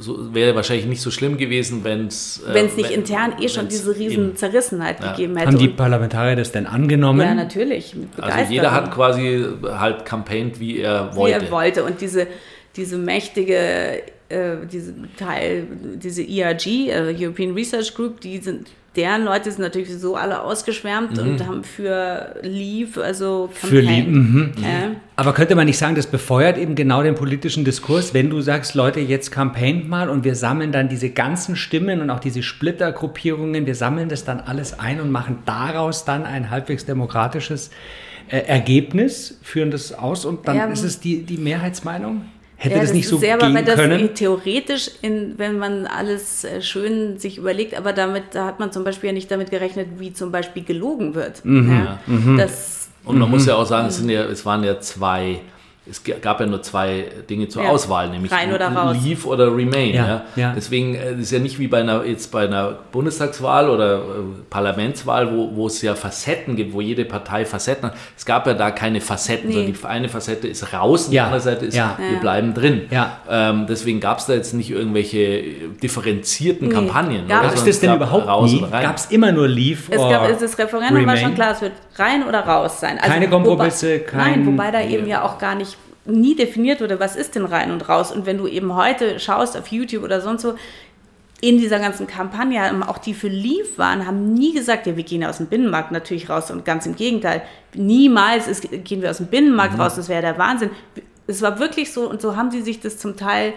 so, 0.00 0.34
wäre 0.34 0.54
wahrscheinlich 0.54 0.86
nicht 0.86 1.00
so 1.00 1.10
schlimm 1.10 1.36
gewesen, 1.36 1.84
wenn 1.84 2.06
es. 2.06 2.42
Äh, 2.48 2.54
wenn 2.54 2.66
es 2.66 2.76
nicht 2.76 2.90
wenn, 2.90 3.00
intern 3.00 3.34
eh 3.40 3.48
schon 3.48 3.68
diese 3.68 3.96
riesen 3.96 4.28
eben, 4.28 4.36
Zerrissenheit 4.36 5.00
ja. 5.00 5.12
gegeben 5.12 5.36
hätte. 5.36 5.48
Haben 5.48 5.58
die 5.58 5.68
Parlamentarier 5.68 6.36
das 6.36 6.52
denn 6.52 6.66
angenommen? 6.66 7.20
Ja, 7.20 7.34
natürlich. 7.34 7.94
also 8.20 8.52
jeder 8.52 8.72
hat 8.72 8.92
quasi 8.92 9.46
halt 9.64 10.04
campaigned, 10.04 10.60
wie 10.60 10.80
er 10.80 11.14
wollte. 11.16 11.40
Wie 11.40 11.44
er 11.46 11.50
wollte. 11.50 11.84
Und 11.84 12.00
diese, 12.00 12.26
diese 12.76 12.96
mächtige 12.96 14.02
äh, 14.32 14.66
diese 14.70 14.94
Teil, 15.16 15.66
diese 15.96 16.22
ERG, 16.22 16.66
äh, 16.88 17.14
European 17.18 17.52
Research 17.52 17.94
Group, 17.94 18.20
die 18.20 18.38
sind, 18.38 18.68
deren 18.96 19.24
Leute 19.24 19.50
sind 19.50 19.60
natürlich 19.60 19.90
so 19.90 20.16
alle 20.16 20.42
ausgeschwärmt 20.42 21.16
mhm. 21.16 21.22
und 21.22 21.46
haben 21.46 21.64
für 21.64 22.36
Leave, 22.42 23.02
also 23.02 23.50
Campaign. 23.60 23.70
Für 23.70 23.80
Leave, 23.80 24.10
mhm. 24.10 24.52
äh. 24.62 24.96
Aber 25.16 25.34
könnte 25.34 25.54
man 25.54 25.66
nicht 25.66 25.78
sagen, 25.78 25.94
das 25.94 26.06
befeuert 26.06 26.58
eben 26.58 26.74
genau 26.74 27.02
den 27.02 27.14
politischen 27.14 27.64
Diskurs, 27.64 28.14
wenn 28.14 28.30
du 28.30 28.40
sagst, 28.40 28.74
Leute, 28.74 29.00
jetzt 29.00 29.30
campaignt 29.30 29.88
mal 29.88 30.08
und 30.08 30.24
wir 30.24 30.34
sammeln 30.34 30.72
dann 30.72 30.88
diese 30.88 31.10
ganzen 31.10 31.54
Stimmen 31.54 32.00
und 32.00 32.10
auch 32.10 32.20
diese 32.20 32.42
Splittergruppierungen, 32.42 33.66
wir 33.66 33.74
sammeln 33.74 34.08
das 34.08 34.24
dann 34.24 34.40
alles 34.40 34.78
ein 34.78 35.00
und 35.00 35.10
machen 35.10 35.38
daraus 35.44 36.04
dann 36.04 36.24
ein 36.24 36.50
halbwegs 36.50 36.86
demokratisches 36.86 37.70
äh, 38.28 38.38
Ergebnis, 38.38 39.38
führen 39.42 39.70
das 39.70 39.92
aus 39.92 40.24
und 40.24 40.48
dann 40.48 40.56
ja, 40.56 40.64
ist 40.66 40.84
es 40.84 41.00
die, 41.00 41.22
die 41.22 41.36
Mehrheitsmeinung? 41.36 42.22
Hätte 42.62 42.76
ja, 42.76 42.80
das, 42.82 42.90
das 42.90 42.96
nicht 42.96 43.08
so 43.08 43.18
sehr, 43.18 43.38
gehen 43.38 43.56
aber 43.56 43.74
können? 43.74 44.08
Das 44.10 44.18
theoretisch, 44.20 44.88
in, 45.02 45.34
wenn 45.36 45.58
man 45.58 45.84
alles 45.84 46.44
äh, 46.44 46.62
schön 46.62 47.18
sich 47.18 47.38
überlegt, 47.38 47.76
aber 47.76 47.92
damit 47.92 48.22
da 48.34 48.46
hat 48.46 48.60
man 48.60 48.70
zum 48.70 48.84
Beispiel 48.84 49.08
ja 49.08 49.14
nicht 49.14 49.28
damit 49.32 49.50
gerechnet, 49.50 49.88
wie 49.98 50.12
zum 50.12 50.30
Beispiel 50.30 50.62
gelogen 50.62 51.16
wird. 51.16 51.44
Mhm. 51.44 51.72
Ja? 51.72 51.98
Mhm. 52.06 52.36
Das, 52.36 52.88
Und 53.04 53.18
man 53.18 53.28
muss 53.28 53.46
ja 53.46 53.56
auch 53.56 53.66
sagen, 53.66 53.88
es, 53.88 53.96
sind 53.96 54.10
ja, 54.10 54.26
es 54.26 54.46
waren 54.46 54.62
ja 54.62 54.78
zwei 54.78 55.40
es 55.90 56.02
gab 56.04 56.38
ja 56.38 56.46
nur 56.46 56.62
zwei 56.62 57.06
Dinge 57.28 57.48
zur 57.48 57.64
ja. 57.64 57.70
Auswahl, 57.70 58.08
nämlich 58.08 58.30
Rein 58.30 58.52
oder 58.52 58.68
raus. 58.68 58.96
Leave 59.02 59.26
oder 59.26 59.48
Remain. 59.48 59.92
Ja, 59.92 60.06
ja. 60.06 60.24
ja. 60.36 60.52
Deswegen 60.54 60.94
äh, 60.94 61.14
ist 61.14 61.32
ja 61.32 61.40
nicht 61.40 61.58
wie 61.58 61.66
bei 61.66 61.80
einer, 61.80 62.04
jetzt 62.04 62.30
bei 62.30 62.44
einer 62.44 62.78
Bundestagswahl 62.92 63.68
oder 63.68 63.96
äh, 63.96 64.00
Parlamentswahl, 64.48 65.36
wo, 65.36 65.50
wo 65.56 65.66
es 65.66 65.82
ja 65.82 65.96
Facetten 65.96 66.54
gibt, 66.54 66.72
wo 66.72 66.80
jede 66.80 67.04
Partei 67.04 67.44
Facetten 67.44 67.90
hat. 67.90 67.96
Es 68.16 68.24
gab 68.24 68.46
ja 68.46 68.54
da 68.54 68.70
keine 68.70 69.00
Facetten, 69.00 69.48
nee. 69.48 69.54
sondern 69.54 69.72
die 69.72 69.84
eine 69.84 70.08
Facette 70.08 70.46
ist 70.46 70.72
raus 70.72 71.06
und 71.06 71.12
die 71.12 71.20
andere 71.20 71.40
Seite 71.40 71.66
ist, 71.66 71.76
wir 71.76 72.20
bleiben 72.20 72.54
drin. 72.54 72.82
Ähm, 73.28 73.66
deswegen 73.68 73.98
gab 73.98 74.18
es 74.18 74.26
da 74.26 74.34
jetzt 74.34 74.54
nicht 74.54 74.70
irgendwelche 74.70 75.42
differenzierten 75.82 76.68
nee. 76.68 76.74
Kampagnen. 76.74 77.26
Gab 77.26 77.52
es 77.52 77.64
das 77.64 77.80
denn 77.80 77.96
überhaupt 77.96 78.44
nie? 78.44 78.64
Gab 78.70 78.96
es 78.96 79.06
immer 79.06 79.32
nur 79.32 79.48
Leave 79.48 79.80
es 79.90 79.98
gab, 79.98 80.28
Das 80.38 80.58
Referendum 80.58 80.96
Remain? 80.96 81.08
war 81.08 81.16
schon 81.16 81.34
klar, 81.34 81.52
es 81.52 81.60
wird 81.60 81.72
rein 81.96 82.24
oder 82.26 82.40
raus 82.40 82.78
sein. 82.78 82.98
Also 82.98 83.10
keine 83.10 83.28
Kompromisse, 83.28 83.94
wobei, 83.94 83.98
kein... 84.04 84.18
Nein, 84.18 84.46
wobei 84.46 84.70
da 84.70 84.80
eben 84.80 85.08
ja 85.08 85.22
auch 85.22 85.38
gar 85.38 85.56
nicht 85.56 85.72
nie 86.04 86.34
definiert 86.34 86.80
wurde, 86.80 87.00
was 87.00 87.16
ist 87.16 87.34
denn 87.34 87.44
rein 87.44 87.70
und 87.70 87.88
raus. 87.88 88.12
Und 88.12 88.26
wenn 88.26 88.38
du 88.38 88.46
eben 88.46 88.74
heute 88.74 89.20
schaust 89.20 89.56
auf 89.56 89.68
YouTube 89.68 90.02
oder 90.02 90.20
sonst 90.20 90.42
so, 90.42 90.54
in 91.42 91.58
dieser 91.58 91.80
ganzen 91.80 92.06
Kampagne, 92.06 92.88
auch 92.88 92.98
die 92.98 93.14
für 93.14 93.26
Leave 93.26 93.76
waren, 93.76 94.06
haben 94.06 94.32
nie 94.32 94.54
gesagt, 94.54 94.86
ja, 94.86 94.96
wir 94.96 95.02
gehen 95.02 95.24
aus 95.24 95.38
dem 95.38 95.48
Binnenmarkt 95.48 95.90
natürlich 95.90 96.30
raus 96.30 96.52
und 96.52 96.64
ganz 96.64 96.86
im 96.86 96.94
Gegenteil, 96.94 97.42
niemals 97.74 98.46
ist, 98.46 98.68
gehen 98.84 99.02
wir 99.02 99.10
aus 99.10 99.16
dem 99.16 99.26
Binnenmarkt 99.26 99.74
mhm. 99.74 99.80
raus, 99.80 99.96
das 99.96 100.08
wäre 100.08 100.22
der 100.22 100.38
Wahnsinn. 100.38 100.70
Es 101.26 101.42
war 101.42 101.58
wirklich 101.58 101.92
so 101.92 102.08
und 102.08 102.22
so 102.22 102.36
haben 102.36 102.52
sie 102.52 102.62
sich 102.62 102.78
das 102.78 102.96
zum 102.96 103.16
Teil, 103.16 103.54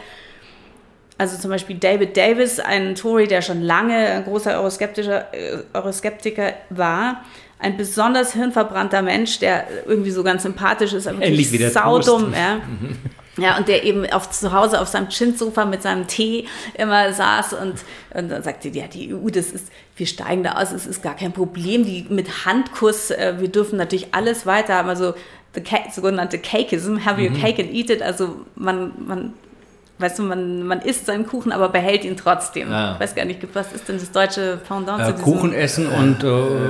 also 1.20 1.38
zum 1.38 1.52
Beispiel 1.52 1.78
David 1.78 2.18
Davis, 2.18 2.60
ein 2.60 2.96
Tory, 2.96 3.28
der 3.28 3.44
schon 3.44 3.62
lange 3.62 3.96
ein 3.96 4.24
großer 4.24 4.60
Euroskeptiker, 4.60 5.32
äh, 5.32 5.60
Euroskeptiker 5.74 6.54
war, 6.72 7.24
ein 7.60 7.78
besonders 7.78 8.34
hirnverbrannter 8.34 9.02
Mensch, 9.02 9.40
der 9.40 9.66
irgendwie 9.86 10.12
so 10.12 10.24
ganz 10.24 10.44
sympathisch 10.44 10.94
ist, 10.94 11.08
aber 11.08 11.22
Endlich 11.22 11.52
wieder 11.52 11.70
saudumm. 11.70 12.34
Ja. 12.34 12.60
Ja, 13.38 13.58
und 13.58 13.68
der 13.68 13.84
eben 13.84 14.10
auf, 14.12 14.30
zu 14.30 14.54
Hause 14.54 14.80
auf 14.80 14.88
seinem 14.88 15.10
Chinsofa 15.10 15.66
mit 15.66 15.82
seinem 15.82 16.08
Tee 16.08 16.48
immer 16.76 17.12
saß 17.12 17.54
und, 17.54 17.74
und 18.14 18.30
dann 18.30 18.44
sagte, 18.44 18.70
ja, 18.70 18.88
die 18.88 19.14
EU, 19.14 19.30
das 19.30 19.52
ist, 19.52 19.68
wir 19.98 20.08
steigen 20.08 20.44
da 20.44 20.54
aus, 20.54 20.72
es 20.72 20.86
ist 20.86 21.04
gar 21.04 21.18
kein 21.18 21.34
Problem, 21.34 21.84
die 21.84 22.06
mit 22.10 22.46
Handkuss, 22.46 23.12
äh, 23.12 23.36
wir 23.40 23.50
dürfen 23.50 23.78
natürlich 23.78 24.14
alles 24.14 24.46
weiter 24.46 24.76
haben, 24.76 24.88
also 24.88 25.16
the 25.54 25.62
cake, 25.62 25.92
sogenannte 25.94 26.38
Cakeism, 26.38 27.04
have 27.04 27.22
your 27.22 27.32
cake 27.38 27.62
and 27.62 27.74
eat 27.74 27.90
it, 27.90 28.02
also 28.02 28.38
man, 28.56 28.94
man 29.06 29.34
weißt 29.98 30.20
du, 30.20 30.24
man, 30.24 30.64
man 30.64 30.82
isst 30.82 31.06
seinen 31.06 31.26
Kuchen, 31.26 31.52
aber 31.52 31.70
behält 31.70 32.04
ihn 32.04 32.18
trotzdem. 32.18 32.70
Ja. 32.70 32.94
Ich 32.94 33.00
weiß 33.00 33.16
gar 33.16 33.26
nicht, 33.26 33.40
was 33.54 33.72
ist 33.74 33.88
denn 33.88 33.98
das 33.98 34.12
deutsche 34.12 34.58
Pendant 34.68 35.02
Äh, 35.02 35.06
zu 35.06 35.12
diesem... 35.14 35.24
Kuchen 35.26 35.54
essen 35.54 35.88
und 35.88 36.24
äh, 36.24 36.28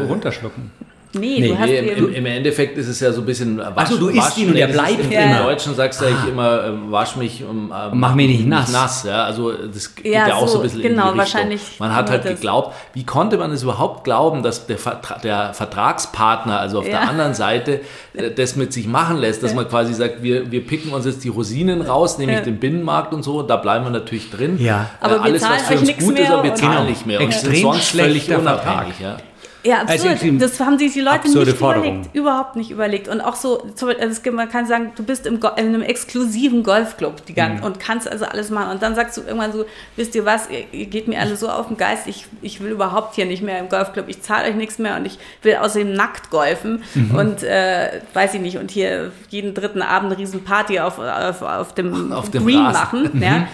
runterschlucken. 0.08 0.72
Nee, 1.18 1.40
Nee, 1.40 1.48
du 1.50 1.58
hast 1.58 1.66
Nee, 1.68 1.78
im, 1.80 2.14
im, 2.14 2.26
Endeffekt 2.26 2.78
ist 2.78 2.88
es 2.88 3.00
ja 3.00 3.12
so 3.14 3.22
ein 3.22 3.26
bisschen 3.26 3.58
wasch, 3.58 3.90
so, 3.90 3.98
du 3.98 4.10
isst 4.10 4.38
ihn 4.38 4.50
und 4.50 4.56
er 4.58 4.68
ist 4.70 4.74
bleibt 4.74 5.04
Im, 5.06 5.12
Ja. 5.12 5.38
Im 5.40 5.44
Deutschen 5.46 5.74
sagst 5.76 6.02
du 6.02 6.06
eigentlich 6.06 6.28
immer, 6.30 6.66
ähm, 6.66 6.92
wasch 6.92 7.16
mich 7.16 7.44
und 7.44 7.72
ähm, 7.72 7.90
Mach 7.94 8.14
mich 8.16 8.28
nicht 8.28 8.48
nass. 8.48 9.04
ja, 9.06 9.24
also 9.24 9.52
das 9.52 9.96
geht 9.96 10.06
Ja, 10.14 10.28
ja, 10.28 10.36
auch 10.36 10.42
so 10.48 10.54
so, 10.54 10.60
ein 10.60 10.64
bisschen 10.64 10.82
genau, 10.82 11.10
in 11.10 11.14
die 11.16 11.20
Richtung. 11.22 11.40
wahrscheinlich 11.40 11.62
Man 11.80 11.96
hat 11.96 12.10
halt 12.10 12.26
das. 12.26 12.32
geglaubt, 12.34 12.76
wie 12.94 13.04
konnte 13.06 13.38
man 13.38 13.52
es 13.52 13.64
überhaupt 13.64 14.04
glauben, 14.04 14.44
dass 14.44 14.68
der, 14.68 14.78
Vertra 14.78 15.18
der 15.20 15.54
Vertragspartner, 15.54 16.60
also 16.60 16.80
auf 16.80 16.86
Ja. 16.86 17.00
der 17.00 17.10
anderen 17.10 17.34
Seite, 17.34 17.82
äh, 18.14 18.32
das 18.32 18.56
mit 18.56 18.74
sich 18.74 18.88
machen 18.88 19.18
lässt, 19.18 19.42
dass 19.44 19.54
man 19.54 19.68
quasi 19.68 19.94
sagt, 19.94 20.22
wir, 20.24 20.52
wir 20.52 20.66
picken 20.66 20.92
uns 20.94 21.06
jetzt 21.06 21.24
die 21.24 21.30
Rosinen 21.30 21.82
raus, 21.82 22.18
nämlich 22.18 22.38
Ja. 22.40 22.44
den 22.44 22.60
Binnenmarkt 22.60 23.14
und 23.14 23.24
so, 23.24 23.42
da 23.42 23.56
bleiben 23.58 23.86
wir 23.86 23.92
natürlich 23.92 24.30
drin. 24.32 24.58
Ja. 24.60 24.90
Aber 25.00 25.16
Äh, 25.16 25.18
wir 25.20 25.24
alles, 25.24 25.42
zahlen 25.42 25.54
was 25.60 25.68
für 25.68 25.80
uns 25.80 25.98
gut 25.98 26.20
ist, 26.20 26.30
aber 26.32 26.44
wir 26.44 26.56
zahlen 26.56 26.72
Genau. 26.78 26.90
nicht 26.90 27.06
mehr. 27.06 27.20
Und 27.20 27.26
Extrem 27.28 27.54
sind 27.54 27.62
sonst 27.62 27.90
völlig 27.92 28.24
schlechter 28.24 28.40
unabhängig. 28.40 28.96
Ja. 29.02 29.18
Ja, 29.66 29.82
Also 29.86 30.08
absurd. 30.08 30.42
das 30.42 30.60
haben 30.60 30.78
sich 30.78 30.94
die 30.94 31.02
Leute 31.02 31.28
nicht 31.28 31.58
Forderung. 31.58 31.88
überlegt. 31.96 32.16
Überhaupt 32.16 32.56
nicht 32.56 32.70
überlegt. 32.72 33.08
Und 33.08 33.20
auch 33.22 33.36
so, 33.36 33.64
also 34.00 34.32
man 34.32 34.48
kann 34.50 34.68
sagen, 34.68 34.92
du 34.96 35.04
bist 35.04 35.26
im 35.26 35.36
in 35.58 35.68
einem 35.68 35.82
exklusiven 35.82 36.62
Golfclub 36.64 37.26
die 37.26 37.34
ganze, 37.34 37.60
Mhm. 37.62 37.64
und 37.66 37.80
kannst 37.80 38.08
also 38.08 38.26
alles 38.26 38.50
machen. 38.52 38.72
Und 38.72 38.82
dann 38.84 38.94
sagst 38.96 39.18
du 39.18 39.22
irgendwann 39.22 39.52
so, 39.52 39.66
wisst 39.96 40.14
ihr 40.16 40.24
was, 40.26 40.48
ihr, 40.72 40.86
geht 40.86 41.08
mir 41.08 41.20
alle 41.20 41.36
so 41.36 41.50
auf 41.50 41.68
den 41.68 41.78
Geist, 41.78 42.08
ich, 42.08 42.28
ich 42.42 42.62
will 42.62 42.72
überhaupt 42.72 43.16
hier 43.16 43.26
nicht 43.26 43.42
mehr 43.42 43.58
im 43.60 43.70
Golfclub, 43.70 44.06
ich 44.08 44.22
zahle 44.22 44.48
euch 44.50 44.56
nichts 44.56 44.78
mehr 44.78 44.96
und 44.98 45.06
ich 45.06 45.18
will 45.42 45.56
außerdem 45.56 45.94
nackt 45.94 46.30
golfen 46.30 46.84
Mhm. 46.94 47.16
und 47.16 47.44
äh, 47.44 48.02
weiß 48.14 48.36
ich 48.36 48.42
nicht, 48.42 48.58
und 48.58 48.70
hier 48.72 49.12
jeden 49.30 49.54
dritten 49.54 49.82
Abend 49.82 50.12
eine 50.12 50.20
riesen 50.20 50.44
Party 50.44 50.80
auf, 50.80 51.00
auf, 51.00 51.42
auf 51.42 51.74
dem, 51.74 52.12
Auf 52.14 52.30
dem 52.30 52.46
Green 52.46 52.60
Rasen. 52.66 53.04
machen. 53.04 53.22
Ja? 53.22 53.48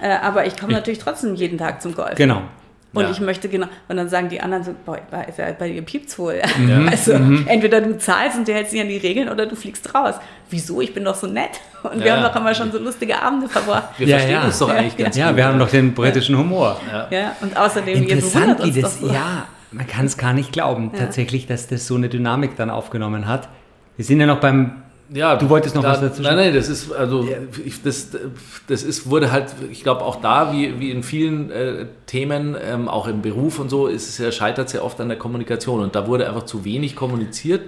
Äh, 0.00 0.16
aber 0.22 0.46
ich 0.46 0.58
komme 0.58 0.72
natürlich 0.72 0.98
trotzdem 0.98 1.34
jeden 1.36 1.58
Tag 1.58 1.80
zum 1.80 1.94
Golf. 1.94 2.12
Mhm. 2.12 2.16
Genau. 2.16 2.42
Und 2.94 3.04
Ja. 3.04 3.10
ich 3.10 3.20
möchte 3.20 3.48
genau, 3.48 3.68
und 3.88 3.96
dann 3.96 4.08
sagen 4.10 4.28
die 4.28 4.40
anderen 4.40 4.64
so, 4.64 4.74
boah, 4.84 4.98
bei, 5.10 5.26
bei, 5.34 5.52
bei 5.52 5.68
dir 5.70 5.80
piept's 5.82 6.18
wohl. 6.18 6.34
Ja. 6.68 6.80
Also 6.90 7.14
Mhm. 7.18 7.46
entweder 7.48 7.80
du 7.80 7.96
zahlst 7.98 8.36
und 8.36 8.46
du 8.46 8.52
hältst 8.52 8.72
dich 8.74 8.80
an 8.82 8.88
die 8.88 8.98
Regeln 8.98 9.28
oder 9.30 9.46
du 9.46 9.56
fliegst 9.56 9.94
raus. 9.94 10.14
Wieso? 10.50 10.80
Ich 10.82 10.92
bin 10.92 11.04
doch 11.04 11.14
so 11.14 11.26
nett. 11.26 11.60
Und 11.82 12.00
wir 12.00 12.06
Ja. 12.08 12.16
haben 12.16 12.22
doch 12.22 12.36
immer 12.38 12.54
schon 12.54 12.70
so 12.70 12.78
lustige 12.78 13.20
Abende 13.22 13.48
verbracht. 13.48 13.98
Wir 13.98 14.06
Ja, 14.08 14.16
verstehen 14.18 14.34
ja. 14.40 14.44
uns 14.44 14.58
doch 14.58 14.68
Ja, 14.68 14.74
eigentlich 14.74 14.96
ganz 14.98 15.16
Ja, 15.16 15.28
gut. 15.28 15.36
wir 15.38 15.46
haben 15.46 15.58
doch 15.58 15.70
den 15.70 15.94
britischen 15.94 16.36
Humor. 16.36 16.78
Ja, 17.10 17.34
und 17.40 17.56
außerdem, 17.56 18.02
ihr 18.04 18.10
Interessant, 18.10 18.58
bewundert 18.58 18.64
wie 18.64 18.68
uns 18.68 18.80
das, 18.82 19.00
doch 19.00 19.08
so. 19.08 19.14
ja, 19.14 19.46
man 19.70 19.86
kann 19.86 20.04
es 20.04 20.18
gar 20.18 20.34
nicht 20.34 20.52
glauben, 20.52 20.92
tatsächlich, 20.94 21.46
dass 21.46 21.68
das 21.68 21.86
so 21.86 21.94
eine 21.94 22.10
Dynamik 22.10 22.56
dann 22.56 22.68
aufgenommen 22.68 23.26
hat. 23.26 23.48
Wir 23.96 24.04
sind 24.04 24.20
ja 24.20 24.26
noch 24.26 24.40
beim, 24.40 24.82
Ja, 25.10 25.36
Du 25.36 25.48
wolltest 25.48 25.74
noch 25.74 25.82
da, 25.82 25.90
was 25.90 26.00
dazu 26.00 26.22
Nein, 26.22 26.36
nein, 26.36 26.54
das 26.54 26.68
ist, 26.68 26.92
also, 26.92 27.28
ich, 27.64 27.82
das, 27.82 28.10
das 28.66 28.82
ist, 28.82 29.10
wurde 29.10 29.30
halt, 29.30 29.54
ich 29.70 29.82
glaube 29.82 30.02
auch 30.02 30.16
da, 30.16 30.52
wie, 30.52 30.78
wie 30.80 30.90
in 30.90 31.02
vielen 31.02 31.50
äh, 31.50 31.86
Themen, 32.06 32.56
ähm, 32.62 32.88
auch 32.88 33.06
im 33.08 33.20
Beruf 33.20 33.58
und 33.58 33.68
so, 33.68 33.88
ist 33.88 34.08
es 34.08 34.18
ja, 34.18 34.32
scheitert 34.32 34.68
es 34.68 34.72
ja 34.72 34.82
oft 34.82 35.00
an 35.00 35.08
der 35.08 35.18
Kommunikation. 35.18 35.80
Und 35.80 35.94
da 35.94 36.06
wurde 36.06 36.26
einfach 36.28 36.44
zu 36.44 36.64
wenig 36.64 36.96
kommuniziert. 36.96 37.62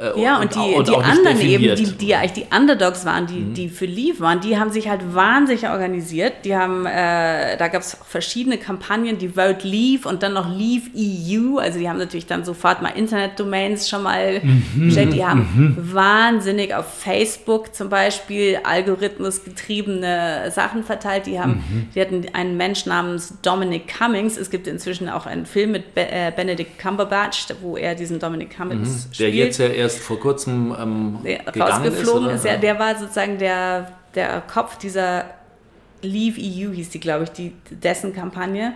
Äh, 0.00 0.20
Ja, 0.20 0.40
und, 0.40 0.54
die, 0.54 0.58
und 0.58 0.88
die 0.88 0.92
auch 0.92 0.98
nicht 0.98 1.08
anderen 1.08 1.40
eben, 1.40 1.62
definiert. 1.64 1.78
die, 1.78 2.06
die 2.06 2.14
eigentlich 2.14 2.32
die 2.48 2.56
Underdogs 2.56 3.04
waren, 3.04 3.26
die, 3.26 3.34
Mhm. 3.40 3.54
die 3.54 3.68
für 3.68 3.86
Leave 3.86 4.20
waren, 4.20 4.40
die 4.40 4.58
haben 4.58 4.70
sich 4.70 4.88
halt 4.88 5.14
wahnsinnig 5.14 5.68
organisiert. 5.68 6.32
Die 6.44 6.56
haben, 6.56 6.86
äh, 6.86 7.56
da 7.56 7.68
gab 7.68 7.82
es 7.82 7.96
verschiedene 8.06 8.58
Kampagnen, 8.58 9.18
die 9.18 9.28
Vote 9.30 9.66
Leave 9.66 10.08
und 10.08 10.22
dann 10.22 10.32
noch 10.34 10.48
Leave 10.48 10.88
EU. 10.96 11.58
Also 11.58 11.78
die 11.78 11.88
haben 11.88 11.98
natürlich 11.98 12.26
dann 12.26 12.44
sofort 12.44 12.82
mal 12.82 12.90
Internetdomains 12.90 13.88
schon 13.88 14.02
mal 14.02 14.40
Mhm. 14.42 14.86
gestellt. 14.86 15.12
Die 15.12 15.24
haben 15.24 15.76
wahnsinnig 15.92 16.74
auf 16.74 16.86
Facebook 16.98 17.74
zum 17.74 17.88
Beispiel 17.88 18.58
algorithmusgetriebene 18.64 20.50
Sachen 20.50 20.84
verteilt. 20.84 21.26
Die 21.26 21.38
haben, 21.40 21.52
Mhm. 21.70 21.88
die 21.94 22.00
hatten 22.00 22.26
einen 22.32 22.56
Mensch 22.56 22.86
namens 22.86 23.34
Dominic 23.42 23.88
Cummings. 23.88 24.36
Es 24.36 24.50
gibt 24.50 24.66
inzwischen 24.66 25.08
auch 25.08 25.26
einen 25.26 25.46
Film 25.46 25.72
mit 25.72 25.94
Be 25.94 26.00
äh, 26.10 26.32
Benedict 26.34 26.78
Cumberbatch, 26.78 27.46
wo 27.62 27.76
er 27.76 27.94
diesen 27.94 28.18
Dominic 28.18 28.56
Cummings 28.56 28.88
Mhm. 28.88 29.08
der 29.10 29.14
spielt 29.14 29.34
jetzt 29.34 29.58
ja 29.58 29.66
erst 29.66 29.89
vor 29.98 30.20
kurzem 30.20 30.74
ähm, 30.78 31.18
der 31.24 31.46
rausgeflogen 31.46 32.30
ist. 32.30 32.44
ist, 32.44 32.44
ja, 32.44 32.56
der 32.56 32.78
war 32.78 32.98
sozusagen 32.98 33.38
der, 33.38 33.92
der 34.14 34.42
Kopf 34.42 34.78
dieser 34.78 35.24
Leave 36.02 36.40
EU, 36.40 36.72
hieß 36.72 36.90
die, 36.90 37.00
glaube 37.00 37.24
ich, 37.24 37.30
die, 37.30 37.52
dessen 37.70 38.14
Kampagne. 38.14 38.74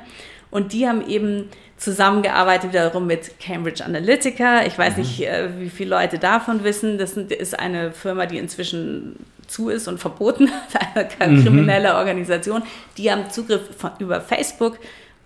Und 0.51 0.73
die 0.73 0.87
haben 0.87 1.07
eben 1.09 1.49
zusammengearbeitet 1.77 2.73
wiederum 2.73 3.07
mit 3.07 3.41
Cambridge 3.41 3.85
Analytica. 3.85 4.65
Ich 4.65 4.79
weiß 4.79 4.97
nicht, 4.97 5.21
äh, 5.21 5.49
wie 5.59 5.69
viele 5.69 5.91
Leute 5.91 6.19
davon 6.19 6.63
wissen. 6.65 6.99
Das 6.99 7.13
ist 7.17 7.59
eine 7.59 7.93
Firma, 7.93 8.27
die 8.27 8.39
inzwischen 8.39 9.17
zu 9.47 9.69
ist 9.69 9.89
und 9.89 9.99
verboten, 9.99 10.51
eine 11.19 11.43
kriminelle 11.43 11.97
Organisation. 11.97 12.63
Die 12.97 13.11
haben 13.11 13.31
Zugriff 13.31 13.63
von, 13.77 13.91
über 13.99 14.21
Facebook 14.21 14.79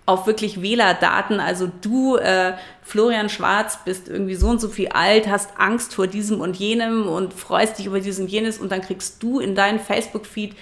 auf 0.09 0.25
wirklich 0.25 0.63
Wählerdaten. 0.63 1.39
Also 1.39 1.71
du, 1.81 2.17
äh, 2.17 2.53
Florian 2.81 3.29
Schwarz, 3.29 3.77
bist 3.85 4.09
irgendwie 4.09 4.33
so 4.33 4.47
und 4.47 4.59
so 4.59 4.67
viel 4.67 4.87
alt, 4.87 5.29
hast 5.29 5.51
Angst 5.59 5.93
vor 5.93 6.07
diesem 6.07 6.41
und 6.41 6.55
jenem 6.55 7.07
und 7.07 7.31
freust 7.31 7.77
dich 7.77 7.85
über 7.85 7.99
diesen 7.99 8.25
und 8.25 8.31
jenes 8.31 8.57
und 8.57 8.71
dann 8.71 8.81
kriegst 8.81 9.21
du 9.21 9.39
in 9.39 9.53
deinen 9.53 9.79
Facebook-Feed 9.79 10.55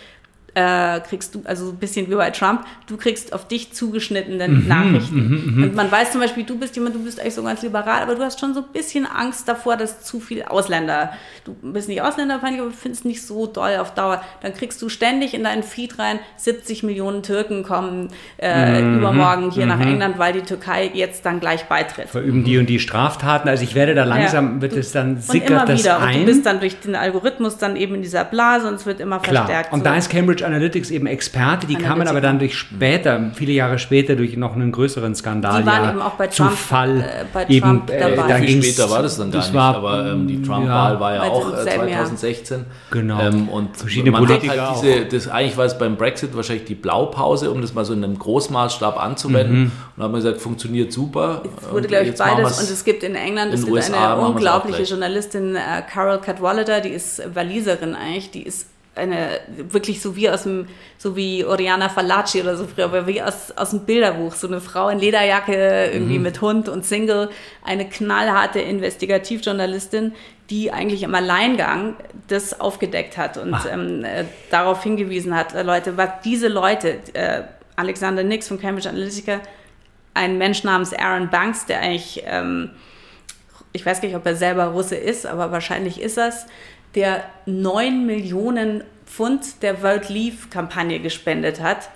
äh, 0.53 0.99
kriegst 1.01 1.35
du, 1.35 1.41
also 1.45 1.65
so 1.67 1.71
ein 1.71 1.77
bisschen 1.77 2.09
wie 2.09 2.15
bei 2.15 2.31
Trump, 2.31 2.61
du 2.87 2.97
kriegst 2.97 3.31
auf 3.33 3.47
dich 3.47 3.73
zugeschnittene 3.73 4.47
Mhm, 4.47 4.67
Nachrichten. 4.67 5.61
und 5.63 5.75
man 5.75 5.91
weiß 5.91 6.11
zum 6.13 6.21
Beispiel, 6.21 6.43
du 6.45 6.57
bist 6.57 6.75
jemand, 6.75 6.95
du 6.95 7.03
bist 7.03 7.19
eigentlich 7.19 7.35
so 7.35 7.43
ganz 7.43 7.61
liberal, 7.61 8.01
aber 8.01 8.15
du 8.15 8.23
hast 8.23 8.39
schon 8.39 8.53
so 8.55 8.61
ein 8.61 8.65
bisschen 8.73 9.05
Angst 9.05 9.47
davor, 9.47 9.77
dass 9.77 10.01
zu 10.03 10.19
viel 10.19 10.43
Ausländer, 10.43 11.11
du 11.45 11.53
bist 11.61 11.87
nicht 11.89 12.01
Ausländerfeindlich, 12.01 12.61
aber 12.63 12.71
findest 12.71 13.05
nicht 13.05 13.21
so 13.25 13.45
doll 13.45 13.75
auf 13.77 13.93
Dauer. 13.93 14.21
Dann 14.41 14.53
kriegst 14.53 14.81
du 14.81 14.89
ständig 14.89 15.33
in 15.35 15.43
deinen 15.43 15.61
Feed 15.63 15.99
rein, 15.99 16.19
70 16.37 16.81
Millionen 16.83 17.21
Türken 17.23 17.63
kommen 17.63 18.09
äh, 18.37 18.81
Mhm, 18.81 18.97
übermorgen 18.99 19.51
hier 19.51 19.65
nach 19.67 19.79
England, 19.79 20.17
weil 20.17 20.33
die 20.33 20.41
Türkei 20.41 20.89
jetzt 20.93 21.25
dann 21.25 21.39
gleich 21.39 21.65
beitritt. 21.65 22.09
verüben 22.09 22.43
die 22.43 22.57
und 22.57 22.67
die 22.67 22.79
Straftaten. 22.79 23.47
Also 23.49 23.63
ich 23.63 23.75
werde 23.75 23.93
da 23.93 24.05
langsam, 24.05 24.55
Ja. 24.55 24.61
wird 24.63 24.73
es 24.73 24.91
dann, 24.91 25.09
Und 25.09 25.13
immer 25.17 25.21
sickert 25.21 25.69
das 25.69 25.79
wieder. 25.81 25.97
Und 25.97 26.03
ein. 26.03 26.19
du 26.21 26.25
bist 26.25 26.45
dann 26.45 26.59
durch 26.59 26.79
den 26.79 26.95
Algorithmus 26.95 27.57
dann 27.57 27.75
eben 27.75 27.95
in 27.95 28.01
dieser 28.01 28.23
Blase 28.23 28.67
und 28.67 28.75
es 28.75 28.85
wird 28.85 28.99
immer 28.99 29.19
Klar. 29.19 29.45
verstärkt. 29.45 29.73
Und 29.73 29.79
so. 29.79 29.85
da 29.85 29.95
ist 29.95 30.09
Cambridge 30.09 30.45
Analytics 30.47 30.89
eben 30.91 31.07
Experte. 31.07 31.67
Die 31.67 31.75
kamen 31.75 32.01
Analytica. 32.01 32.11
aber 32.11 32.21
dann 32.21 32.39
durch 32.39 32.57
später, 32.57 33.31
viele 33.33 33.51
Jahre 33.51 33.79
später, 33.79 34.15
durch 34.15 34.35
noch 34.37 34.55
einen 34.55 34.71
größeren 34.71 35.15
Skandal. 35.15 35.61
Die 35.61 35.67
waren 35.67 35.83
ja, 35.83 35.91
eben 35.91 36.01
auch 36.01 36.13
bei 36.13 36.27
zu 36.27 36.43
Trump, 36.43 36.57
Fall. 36.57 37.01
äh, 37.01 37.25
bei 37.31 37.45
eben, 37.47 37.61
Trump 37.61 37.87
dabei. 37.87 38.27
da 38.27 38.37
Viel 38.37 38.63
später 38.63 38.89
war 38.89 39.03
das 39.03 39.17
dann 39.17 39.31
gar 39.31 39.41
das 39.41 39.49
nicht, 39.49 39.55
war, 39.55 39.75
aber 39.75 40.11
ähm, 40.11 40.27
die 40.27 40.41
Trump-Wahl 40.41 40.99
war 40.99 41.15
ja 41.15 41.21
auch 41.23 41.49
im 41.49 41.55
äh, 41.55 41.63
selben 41.63 41.87
Jahr. 41.89 42.05
2016. 42.05 42.65
Genau. 42.91 43.19
Ähm, 43.19 43.49
und 43.49 43.77
Verschiedene 43.77 44.11
man 44.11 44.25
Politiker 44.25 44.69
hat 44.69 44.83
halt 44.83 44.83
diese, 44.83 45.05
das, 45.05 45.27
eigentlich 45.27 45.57
war 45.57 45.65
es 45.65 45.77
beim 45.77 45.97
Brexit 45.97 46.35
wahrscheinlich 46.35 46.65
die 46.65 46.75
Blaupause, 46.75 47.51
um 47.51 47.61
das 47.61 47.73
mal 47.73 47.85
so 47.85 47.93
in 47.93 48.03
einem 48.03 48.17
Großmaßstab 48.17 49.01
anzuwenden. 49.01 49.59
Mhm. 49.59 49.71
Und 49.95 50.03
haben 50.03 50.13
wir 50.13 50.17
gesagt, 50.17 50.41
funktioniert 50.41 50.91
super. 50.91 51.43
Es 51.61 51.71
wurde, 51.71 51.87
glaube 51.87 52.05
ich, 52.05 52.15
beides. 52.15 52.59
Und 52.59 52.69
es 52.69 52.83
gibt 52.83 53.03
in 53.03 53.15
England, 53.15 53.53
in 53.53 53.59
es 53.59 53.65
gibt 53.65 53.77
USA 53.77 54.13
eine 54.13 54.27
unglaubliche. 54.27 54.83
Journalistin, 54.83 55.55
äh, 55.55 55.81
Carol 55.91 56.19
Cadwallader, 56.19 56.81
die 56.81 56.89
ist 56.89 57.21
Waliserin 57.35 57.95
eigentlich, 57.95 58.31
die 58.31 58.43
ist 58.43 58.67
eine, 58.97 59.39
wirklich 59.47 60.01
so 60.01 60.15
wie 60.15 60.29
aus 60.29 60.43
dem, 60.43 60.67
so 60.97 61.15
wie 61.15 61.45
Oriana 61.45 61.89
Fallaci 61.89 62.41
oder 62.41 62.57
so 62.57 62.67
früher, 62.67 62.85
aber 62.85 63.07
wie 63.07 63.21
aus, 63.21 63.51
aus 63.55 63.69
dem 63.69 63.81
Bilderbuch, 63.81 64.33
so 64.33 64.47
eine 64.47 64.61
Frau 64.61 64.89
in 64.89 64.99
Lederjacke, 64.99 65.91
irgendwie 65.93 66.19
mit 66.19 66.41
Hund 66.41 66.67
und 66.69 66.85
Single, 66.85 67.29
eine 67.63 67.87
knallharte 67.87 68.59
Investigativjournalistin, 68.59 70.13
die 70.49 70.71
eigentlich 70.71 71.03
im 71.03 71.13
Alleingang 71.13 71.95
das 72.27 72.59
aufgedeckt 72.59 73.17
hat 73.17 73.37
und 73.37 73.55
ähm, 73.71 74.03
äh, 74.03 74.25
darauf 74.49 74.83
hingewiesen 74.83 75.35
hat, 75.35 75.53
äh, 75.53 75.63
Leute, 75.63 75.97
was 75.97 76.09
diese 76.23 76.47
Leute, 76.47 76.99
äh, 77.13 77.43
Alexander 77.75 78.23
Nix 78.23 78.47
von 78.47 78.59
Cambridge 78.59 78.89
Analytica, 78.89 79.41
ein 80.13 80.37
Mensch 80.37 80.63
namens 80.63 80.93
Aaron 80.93 81.29
Banks, 81.29 81.65
der 81.65 81.81
eigentlich, 81.81 82.23
ähm, 82.25 82.71
ich 83.71 83.85
weiß 83.85 84.01
gar 84.01 84.07
nicht, 84.07 84.17
ob 84.17 84.25
er 84.25 84.35
selber 84.35 84.65
Russe 84.65 84.95
ist, 84.95 85.25
aber 85.25 85.51
wahrscheinlich 85.51 86.01
ist 86.01 86.17
das, 86.17 86.47
der 86.97 87.23
9 87.45 88.05
Millionen 88.07 88.83
Pfund 89.05 89.61
der 89.61 89.83
World 89.83 90.09
Leave-Kampagne 90.09 90.99
gespendet 90.99 91.61
hat, 91.61 91.89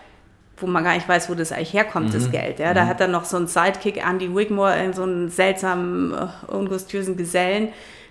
wo 0.58 0.68
man 0.68 0.84
gar 0.84 0.94
nicht 0.94 1.10
weiß, 1.10 1.28
wo 1.30 1.34
das 1.34 1.52
eigentlich 1.52 1.74
herkommt, 1.74 2.14
das 2.14 2.30
Geld. 2.32 2.60
Ja? 2.60 2.76
Da 2.76 2.86
hat 2.86 3.02
er 3.02 3.08
noch 3.08 3.26
so 3.26 3.36
einen 3.36 3.48
Sidekick, 3.48 3.98
Andy 3.98 4.34
Wigmore, 4.34 4.78
in 4.78 4.94
so 4.94 5.02
einen 5.02 5.30
seltsamen, 5.30 6.14
äh, 6.14 6.52
ungustiösen 6.52 7.18
Gesellen. 7.18 7.70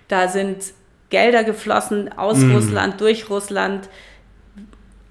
Da 0.09 0.27
sind 0.27 0.73
Gelder 1.09 1.45
geflossen 1.45 2.11
aus 2.17 2.37
Russland, 2.43 2.99
durch 2.99 3.29
Russland, 3.29 3.89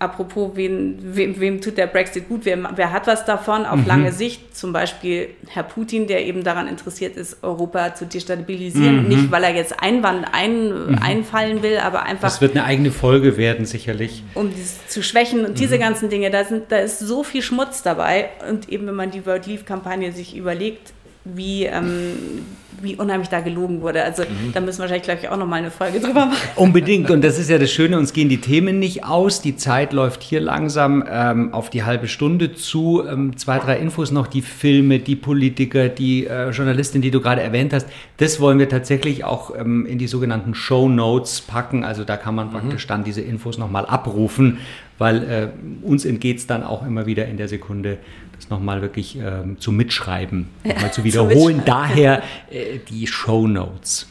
apropos, 0.00 0.52
wen, 0.54 0.98
wem, 1.14 1.38
wem 1.38 1.60
tut 1.60 1.76
der 1.76 1.86
Brexit 1.86 2.28
gut, 2.28 2.40
wer, 2.44 2.58
wer 2.74 2.90
hat 2.90 3.06
was 3.06 3.26
davon 3.26 3.66
auf 3.66 3.80
mhm. 3.80 3.86
lange 3.86 4.12
Sicht? 4.12 4.56
Zum 4.56 4.72
Beispiel 4.72 5.28
Herr 5.46 5.62
Putin, 5.62 6.06
der 6.06 6.26
eben 6.26 6.42
daran 6.42 6.66
interessiert 6.66 7.16
ist, 7.16 7.42
Europa 7.42 7.94
zu 7.94 8.06
destabilisieren. 8.06 9.02
Mhm. 9.02 9.08
Nicht, 9.08 9.30
weil 9.30 9.44
er 9.44 9.54
jetzt 9.54 9.80
Einwand 9.80 10.26
ein, 10.32 10.68
mhm. 10.68 10.98
einfallen 11.00 11.62
will, 11.62 11.78
aber 11.78 12.02
einfach. 12.02 12.22
Das 12.22 12.40
wird 12.40 12.52
eine 12.52 12.64
eigene 12.64 12.90
Folge 12.90 13.36
werden, 13.36 13.66
sicherlich. 13.66 14.24
Um 14.34 14.50
dies 14.50 14.78
zu 14.88 15.02
schwächen 15.02 15.44
und 15.44 15.58
diese 15.60 15.76
mhm. 15.76 15.80
ganzen 15.80 16.08
Dinge, 16.08 16.30
da, 16.30 16.44
sind, 16.44 16.72
da 16.72 16.78
ist 16.78 16.98
so 16.98 17.22
viel 17.22 17.42
Schmutz 17.42 17.82
dabei. 17.82 18.30
Und 18.48 18.70
eben, 18.70 18.86
wenn 18.86 18.94
man 18.94 19.10
die 19.10 19.26
World 19.26 19.46
Leave-Kampagne 19.46 20.12
sich 20.12 20.34
überlegt, 20.34 20.94
wie, 21.24 21.66
ähm, 21.66 22.46
wie 22.82 22.96
unheimlich 22.96 23.28
da 23.28 23.40
gelogen 23.40 23.80
wurde. 23.80 24.02
Also 24.02 24.22
mhm. 24.22 24.52
da 24.52 24.60
müssen 24.60 24.78
wir 24.78 24.82
wahrscheinlich, 24.82 25.04
glaube 25.04 25.20
ich, 25.22 25.28
auch 25.28 25.36
nochmal 25.36 25.60
eine 25.60 25.70
Folge 25.70 26.00
drüber 26.00 26.26
machen. 26.26 26.48
Unbedingt. 26.56 27.10
Und 27.10 27.22
das 27.22 27.38
ist 27.38 27.50
ja 27.50 27.58
das 27.58 27.70
Schöne, 27.70 27.98
uns 27.98 28.12
gehen 28.12 28.28
die 28.28 28.40
Themen 28.40 28.78
nicht 28.78 29.04
aus. 29.04 29.42
Die 29.42 29.56
Zeit 29.56 29.92
läuft 29.92 30.22
hier 30.22 30.40
langsam 30.40 31.04
ähm, 31.10 31.52
auf 31.52 31.70
die 31.70 31.84
halbe 31.84 32.08
Stunde 32.08 32.54
zu. 32.54 33.02
Ähm, 33.06 33.36
zwei, 33.36 33.58
drei 33.58 33.78
Infos 33.78 34.10
noch, 34.10 34.26
die 34.26 34.42
Filme, 34.42 34.98
die 34.98 35.16
Politiker, 35.16 35.88
die 35.88 36.26
äh, 36.26 36.50
Journalistin, 36.50 37.02
die 37.02 37.10
du 37.10 37.20
gerade 37.20 37.42
erwähnt 37.42 37.72
hast. 37.72 37.86
Das 38.16 38.40
wollen 38.40 38.58
wir 38.58 38.68
tatsächlich 38.68 39.24
auch 39.24 39.54
ähm, 39.56 39.86
in 39.86 39.98
die 39.98 40.06
sogenannten 40.06 40.54
Show 40.54 40.88
Notes 40.88 41.40
packen. 41.40 41.84
Also 41.84 42.04
da 42.04 42.16
kann 42.16 42.34
man 42.34 42.48
mhm. 42.48 42.52
praktisch 42.52 42.86
dann 42.86 43.04
diese 43.04 43.20
Infos 43.20 43.58
nochmal 43.58 43.86
abrufen, 43.86 44.58
weil 44.98 45.22
äh, 45.22 45.48
uns 45.82 46.04
entgeht 46.04 46.38
es 46.38 46.46
dann 46.46 46.62
auch 46.62 46.86
immer 46.86 47.06
wieder 47.06 47.26
in 47.26 47.36
der 47.36 47.48
Sekunde, 47.48 47.98
das 48.40 48.50
nochmal 48.50 48.82
wirklich 48.82 49.16
ähm, 49.16 49.58
zu 49.60 49.72
mitschreiben, 49.72 50.48
ja, 50.64 50.74
mal 50.80 50.92
zu 50.92 51.04
wiederholen. 51.04 51.62
Daher 51.64 52.22
äh, 52.50 52.78
die 52.88 53.06
Show 53.06 53.46
Notes. 53.46 54.06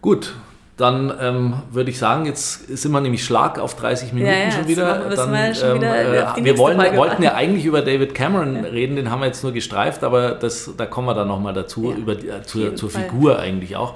Gut, 0.00 0.34
dann 0.76 1.12
ähm, 1.20 1.54
würde 1.70 1.90
ich 1.90 1.98
sagen, 1.98 2.26
jetzt 2.26 2.66
sind 2.66 2.90
wir 2.90 3.00
nämlich 3.00 3.24
Schlag 3.24 3.58
auf 3.58 3.76
30 3.76 4.12
Minuten 4.12 4.32
ja, 4.32 4.38
ja, 4.44 4.50
schon 4.50 4.68
wieder. 4.68 5.08
Dann, 5.08 5.32
wir, 5.32 5.54
schon 5.54 5.70
ähm, 5.70 5.76
wieder 5.76 6.36
äh, 6.36 6.44
wir 6.44 6.58
wollen, 6.58 6.78
wollten 6.96 7.22
ja 7.22 7.34
eigentlich 7.34 7.64
über 7.64 7.80
David 7.80 8.14
Cameron 8.14 8.56
reden, 8.56 8.96
den 8.96 9.10
haben 9.10 9.20
wir 9.20 9.26
jetzt 9.26 9.44
nur 9.44 9.52
gestreift, 9.52 10.02
aber 10.02 10.32
das, 10.32 10.70
da 10.76 10.86
kommen 10.86 11.06
wir 11.06 11.14
dann 11.14 11.28
nochmal 11.28 11.54
dazu, 11.54 11.92
über 11.92 12.16
die, 12.16 12.28
äh, 12.28 12.42
zur, 12.42 12.74
zur 12.74 12.90
Figur 12.90 13.38
eigentlich 13.38 13.76
auch. 13.76 13.94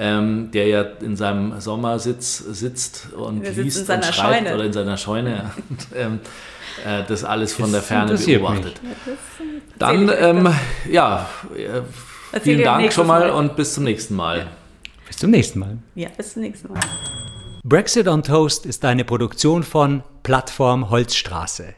Ähm, 0.00 0.50
der 0.52 0.68
ja 0.68 0.82
in 1.00 1.16
seinem 1.16 1.60
Sommersitz 1.60 2.38
sitzt 2.38 3.08
und 3.14 3.42
liest 3.56 3.90
und 3.90 4.04
schreibt 4.04 4.14
Scheune. 4.14 4.54
oder 4.54 4.64
in 4.64 4.72
seiner 4.72 4.96
Scheune. 4.96 5.50
und, 5.70 5.86
ähm, 5.96 6.20
äh, 6.86 7.04
das 7.06 7.24
alles 7.24 7.52
von 7.52 7.72
das 7.72 7.72
der 7.72 7.82
Ferne 7.82 8.14
beobachtet. 8.16 8.80
Dann, 9.78 10.10
ähm, 10.18 10.48
ja, 10.90 11.28
äh, 11.54 12.40
vielen 12.40 12.64
Dank 12.64 12.92
schon 12.92 13.06
mal, 13.06 13.28
mal 13.28 13.30
und 13.30 13.56
bis 13.56 13.74
zum 13.74 13.84
nächsten 13.84 14.16
Mal. 14.16 14.38
Ja. 14.38 14.46
Bis 15.06 15.16
zum 15.16 15.30
nächsten 15.30 15.58
Mal. 15.58 15.78
Ja, 15.94 16.08
bis 16.16 16.34
zum 16.34 16.42
nächsten 16.42 16.72
Mal. 16.72 16.80
Brexit 17.64 18.08
on 18.08 18.22
Toast 18.22 18.66
ist 18.66 18.84
eine 18.84 19.04
Produktion 19.04 19.62
von 19.62 20.02
Plattform 20.22 20.90
Holzstraße. 20.90 21.74